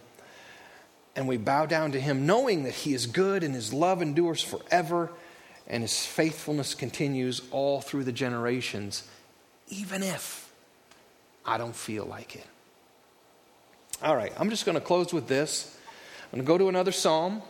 and 1.16 1.28
we 1.28 1.38
bow 1.38 1.66
down 1.66 1.92
to 1.92 2.00
him 2.00 2.26
knowing 2.26 2.64
that 2.64 2.74
he 2.74 2.94
is 2.94 3.06
good 3.06 3.44
and 3.44 3.54
his 3.54 3.74
love 3.74 4.02
endures 4.02 4.42
forever 4.42 5.12
and 5.68 5.84
his 5.84 6.06
faithfulness 6.06 6.76
continues 6.76 7.42
all 7.52 7.82
through 7.82 8.04
the 8.04 8.12
generations, 8.12 9.08
even 9.70 10.04
if 10.04 10.52
I 11.46 11.58
don't 11.58 11.76
feel 11.76 12.06
like 12.06 12.36
it. 12.36 12.46
All 14.02 14.16
right, 14.16 14.34
I'm 14.38 14.50
just 14.50 14.66
going 14.66 14.76
to 14.76 14.82
close 14.82 15.14
with 15.14 15.28
this. 15.28 15.78
I'm 16.26 16.40
going 16.40 16.46
to 16.46 16.48
go 16.48 16.58
to 16.58 16.70
another 16.70 16.92
psalm. 16.92 17.42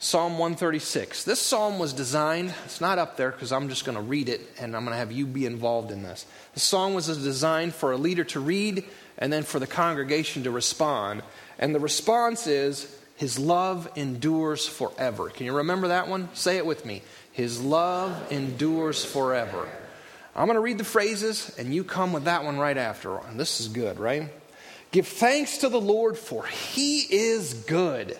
Psalm 0.00 0.38
136. 0.38 1.24
This 1.24 1.42
psalm 1.42 1.80
was 1.80 1.92
designed, 1.92 2.54
it's 2.64 2.80
not 2.80 2.98
up 2.98 3.16
there 3.16 3.32
because 3.32 3.50
I'm 3.50 3.68
just 3.68 3.84
going 3.84 3.96
to 3.96 4.02
read 4.02 4.28
it 4.28 4.40
and 4.60 4.76
I'm 4.76 4.84
going 4.84 4.92
to 4.92 4.98
have 4.98 5.10
you 5.10 5.26
be 5.26 5.44
involved 5.44 5.90
in 5.90 6.04
this. 6.04 6.24
The 6.54 6.60
psalm 6.60 6.94
was 6.94 7.08
designed 7.08 7.74
for 7.74 7.90
a 7.90 7.96
leader 7.96 8.22
to 8.24 8.38
read 8.38 8.84
and 9.18 9.32
then 9.32 9.42
for 9.42 9.58
the 9.58 9.66
congregation 9.66 10.44
to 10.44 10.50
respond. 10.50 11.22
And 11.58 11.74
the 11.74 11.80
response 11.80 12.46
is, 12.46 12.96
His 13.16 13.38
love 13.38 13.90
endures 13.96 14.66
forever. 14.66 15.28
Can 15.28 15.46
you 15.46 15.56
remember 15.56 15.88
that 15.88 16.08
one? 16.08 16.28
Say 16.34 16.56
it 16.56 16.66
with 16.66 16.86
me. 16.86 17.02
His 17.32 17.60
love 17.60 18.32
endures 18.32 19.04
forever. 19.04 19.68
I'm 20.34 20.46
going 20.46 20.54
to 20.54 20.60
read 20.60 20.78
the 20.78 20.84
phrases 20.84 21.54
and 21.58 21.74
you 21.74 21.84
come 21.84 22.12
with 22.12 22.24
that 22.24 22.44
one 22.44 22.58
right 22.58 22.76
after. 22.76 23.18
And 23.18 23.38
this 23.38 23.60
is 23.60 23.68
good, 23.68 23.98
right? 23.98 24.30
Give 24.92 25.06
thanks 25.06 25.58
to 25.58 25.68
the 25.68 25.80
Lord, 25.80 26.16
for 26.16 26.46
He 26.46 27.00
is 27.00 27.54
good 27.54 28.16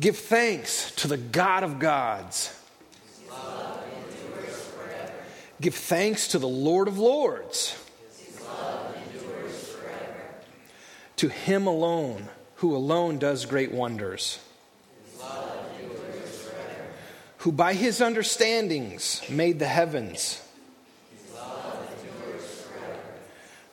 Give 0.00 0.16
thanks 0.16 0.92
to 0.96 1.08
the 1.08 1.16
God 1.16 1.64
of 1.64 1.80
gods. 1.80 2.54
Give 5.60 5.74
thanks 5.74 6.28
to 6.28 6.38
the 6.38 6.48
Lord 6.48 6.88
of 6.88 6.98
lords. 6.98 7.76
To 11.16 11.28
him 11.28 11.66
alone, 11.66 12.28
who 12.56 12.76
alone 12.76 13.18
does 13.18 13.44
great 13.44 13.72
wonders. 13.72 14.38
Who 17.38 17.52
by 17.52 17.74
his 17.74 18.00
understandings 18.00 19.22
made 19.28 19.58
the 19.58 19.66
heavens. 19.66 20.42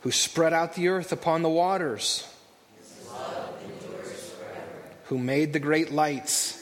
Who 0.02 0.12
spread 0.12 0.54
out 0.54 0.76
the 0.76 0.88
earth 0.88 1.12
upon 1.12 1.42
the 1.42 1.50
waters 1.50 2.28
who 5.06 5.18
made 5.20 5.54
the 5.54 5.60
great 5.60 5.92
lights, 5.92 6.62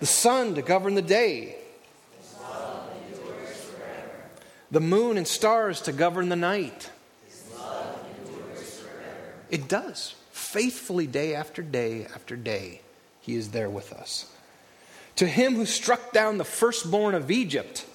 the 0.00 0.06
sun 0.06 0.54
to 0.54 0.62
govern 0.62 0.94
the 0.94 1.02
day, 1.02 1.56
the 4.76 4.80
moon 4.80 5.16
and 5.16 5.26
stars 5.26 5.80
to 5.80 5.90
govern 5.90 6.28
the 6.28 6.36
night. 6.36 6.90
It 9.48 9.68
does. 9.68 10.14
Faithfully, 10.32 11.06
day 11.06 11.34
after 11.34 11.62
day 11.62 12.04
after 12.04 12.36
day, 12.36 12.82
He 13.22 13.36
is 13.36 13.52
there 13.52 13.70
with 13.70 13.90
us. 13.94 14.30
To 15.14 15.26
Him 15.26 15.54
who 15.54 15.64
struck 15.64 16.12
down 16.12 16.36
the 16.36 16.44
firstborn 16.44 17.14
of 17.14 17.30
Egypt 17.30 17.86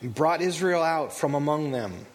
and 0.00 0.14
brought 0.14 0.40
Israel 0.40 0.82
out 0.82 1.12
from 1.12 1.34
among 1.34 1.72
them 1.72 2.06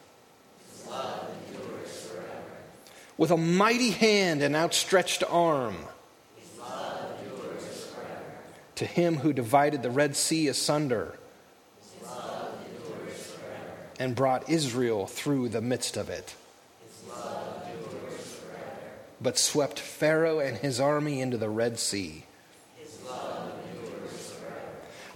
with 3.15 3.29
a 3.29 3.37
mighty 3.37 3.91
hand 3.91 4.41
and 4.41 4.55
outstretched 4.55 5.23
arm. 5.29 5.75
To 8.79 8.85
him 8.85 9.17
who 9.17 9.33
divided 9.33 9.83
the 9.83 9.91
Red 9.91 10.15
Sea 10.15 10.47
asunder 10.47 11.19
and 13.99 14.15
brought 14.15 14.49
Israel 14.49 15.05
through 15.05 15.49
the 15.49 15.59
midst 15.59 15.97
of 15.97 16.09
it. 16.09 16.33
But 19.19 19.37
swept 19.37 19.81
Pharaoh 19.81 20.39
and 20.39 20.55
his 20.55 20.79
army 20.79 21.19
into 21.19 21.35
the 21.35 21.49
Red 21.49 21.77
Sea. 21.77 22.23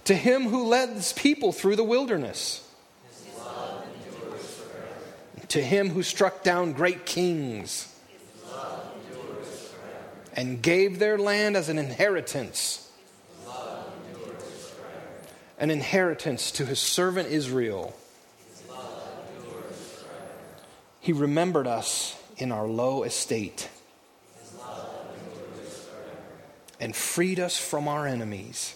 To 0.04 0.14
him 0.14 0.42
who 0.42 0.66
led 0.66 0.90
his 0.90 1.14
people 1.14 1.50
through 1.50 1.76
the 1.76 1.84
wilderness. 1.84 2.70
To 5.48 5.62
him 5.62 5.88
who 5.88 6.02
struck 6.02 6.42
down 6.42 6.74
great 6.74 7.06
kings 7.06 7.90
and 10.34 10.60
gave 10.60 10.98
their 10.98 11.16
land 11.16 11.56
as 11.56 11.70
an 11.70 11.78
inheritance. 11.78 12.83
An 15.58 15.70
inheritance 15.70 16.50
to 16.52 16.66
his 16.66 16.78
servant 16.78 17.28
Israel. 17.28 17.94
He 21.00 21.12
remembered 21.12 21.66
us 21.66 22.16
in 22.38 22.50
our 22.50 22.66
low 22.66 23.02
estate 23.02 23.68
and 26.80 26.94
freed 26.94 27.38
us 27.38 27.56
from 27.56 27.88
our 27.88 28.06
enemies. 28.06 28.74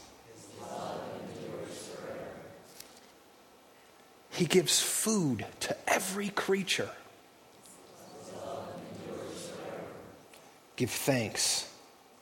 He 4.31 4.47
gives 4.47 4.81
food 4.81 5.45
to 5.61 5.77
every 5.89 6.29
creature. 6.29 6.91
Give 10.77 10.91
thanks 10.91 11.69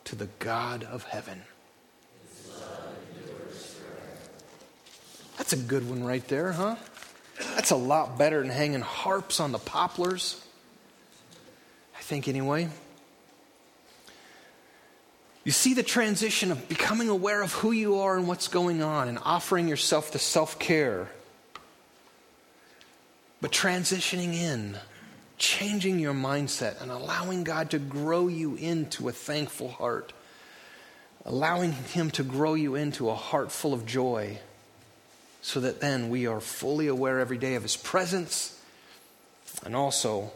to 0.04 0.16
the 0.16 0.28
God 0.38 0.82
of 0.82 1.04
heaven. 1.04 1.42
That's 5.46 5.62
a 5.62 5.64
good 5.64 5.88
one 5.88 6.02
right 6.02 6.26
there, 6.26 6.50
huh? 6.50 6.74
That's 7.54 7.70
a 7.70 7.76
lot 7.76 8.18
better 8.18 8.40
than 8.42 8.50
hanging 8.50 8.80
harps 8.80 9.38
on 9.38 9.52
the 9.52 9.60
poplars. 9.60 10.44
I 11.96 12.02
think, 12.02 12.26
anyway. 12.26 12.68
You 15.44 15.52
see 15.52 15.72
the 15.72 15.84
transition 15.84 16.50
of 16.50 16.68
becoming 16.68 17.08
aware 17.08 17.42
of 17.42 17.52
who 17.52 17.70
you 17.70 18.00
are 18.00 18.16
and 18.16 18.26
what's 18.26 18.48
going 18.48 18.82
on 18.82 19.06
and 19.06 19.20
offering 19.22 19.68
yourself 19.68 20.10
to 20.10 20.18
self 20.18 20.58
care, 20.58 21.08
but 23.40 23.52
transitioning 23.52 24.34
in 24.34 24.76
changing 25.38 26.00
your 26.00 26.12
mindset 26.12 26.82
and 26.82 26.90
allowing 26.90 27.44
God 27.44 27.70
to 27.70 27.78
grow 27.78 28.26
you 28.26 28.56
into 28.56 29.08
a 29.08 29.12
thankful 29.12 29.68
heart, 29.68 30.12
allowing 31.24 31.70
Him 31.70 32.10
to 32.10 32.24
grow 32.24 32.54
you 32.54 32.74
into 32.74 33.10
a 33.10 33.14
heart 33.14 33.52
full 33.52 33.72
of 33.72 33.86
joy, 33.86 34.40
so 35.46 35.60
that 35.60 35.80
then 35.80 36.08
we 36.08 36.26
are 36.26 36.40
fully 36.40 36.88
aware 36.88 37.20
every 37.20 37.38
day 37.38 37.54
of 37.54 37.62
His 37.62 37.76
presence 37.76 38.60
and 39.64 39.76
also 39.76 40.32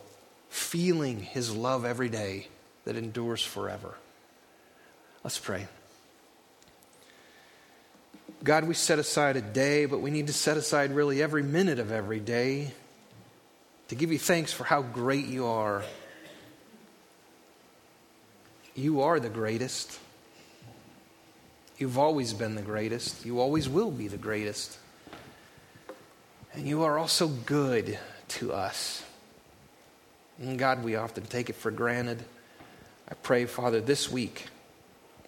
feeling 0.51 1.19
His 1.19 1.53
love 1.53 1.85
every 1.85 2.09
day 2.09 2.47
that 2.85 2.95
endures 2.95 3.43
forever. 3.43 3.97
Let's 5.25 5.37
pray. 5.37 5.67
God, 8.45 8.69
we 8.69 8.75
set 8.75 9.01
aside 9.01 9.35
a 9.35 9.41
day, 9.41 9.87
but 9.87 10.01
we 10.01 10.13
need 10.13 10.29
to 10.29 10.33
set 10.33 10.57
aside 10.57 10.93
really 10.93 11.21
every 11.21 11.43
minute 11.43 11.81
of 11.81 11.91
every 11.91 12.21
day 12.21 12.71
to 13.89 13.97
give 13.97 14.13
you 14.13 14.19
thanks 14.19 14.53
for 14.53 14.63
how 14.63 14.81
great 14.81 15.27
you 15.27 15.47
are. 15.47 15.83
You 18.77 19.01
are 19.01 19.19
the 19.19 19.29
greatest. 19.29 19.99
You've 21.79 21.99
always 21.99 22.33
been 22.33 22.55
the 22.55 22.63
greatest. 22.63 23.27
You 23.27 23.41
always 23.41 23.69
will 23.69 23.91
be 23.91 24.07
the 24.07 24.17
greatest. 24.17 24.79
And 26.55 26.67
you 26.67 26.83
are 26.83 26.99
also 26.99 27.29
good 27.29 27.99
to 28.29 28.53
us. 28.53 29.05
And 30.39 30.59
God, 30.59 30.83
we 30.83 30.97
often 30.97 31.25
take 31.25 31.51
it 31.51 31.57
for 31.57 31.71
granted. 31.71 32.25
I 33.09 33.15
pray, 33.15 33.47
Father, 33.47 33.81
this 33.81 34.11
week 34.11 34.47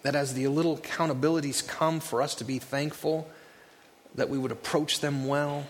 that 0.01 0.15
as 0.15 0.33
the 0.33 0.47
little 0.47 0.77
accountabilities 0.77 1.65
come 1.65 1.99
for 1.99 2.21
us 2.21 2.35
to 2.35 2.43
be 2.43 2.59
thankful, 2.59 3.29
that 4.15 4.29
we 4.29 4.37
would 4.37 4.51
approach 4.51 4.99
them 4.99 5.27
well 5.27 5.65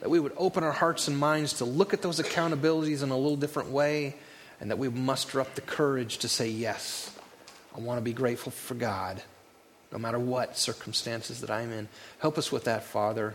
that 0.00 0.10
we 0.10 0.20
would 0.20 0.32
open 0.36 0.62
our 0.62 0.72
hearts 0.72 1.08
and 1.08 1.18
minds 1.18 1.54
to 1.54 1.64
look 1.64 1.94
at 1.94 2.02
those 2.02 2.20
accountabilities 2.20 3.02
in 3.02 3.10
a 3.10 3.16
little 3.16 3.36
different 3.36 3.70
way, 3.70 4.14
and 4.60 4.70
that 4.70 4.78
we 4.78 4.88
muster 4.88 5.40
up 5.40 5.54
the 5.54 5.60
courage 5.60 6.18
to 6.18 6.28
say, 6.28 6.48
Yes, 6.48 7.14
I 7.74 7.80
want 7.80 7.98
to 7.98 8.02
be 8.02 8.12
grateful 8.12 8.52
for 8.52 8.74
God, 8.74 9.22
no 9.92 9.98
matter 9.98 10.18
what 10.18 10.58
circumstances 10.58 11.40
that 11.40 11.50
I'm 11.50 11.72
in. 11.72 11.88
Help 12.18 12.38
us 12.38 12.52
with 12.52 12.64
that, 12.64 12.84
Father. 12.84 13.34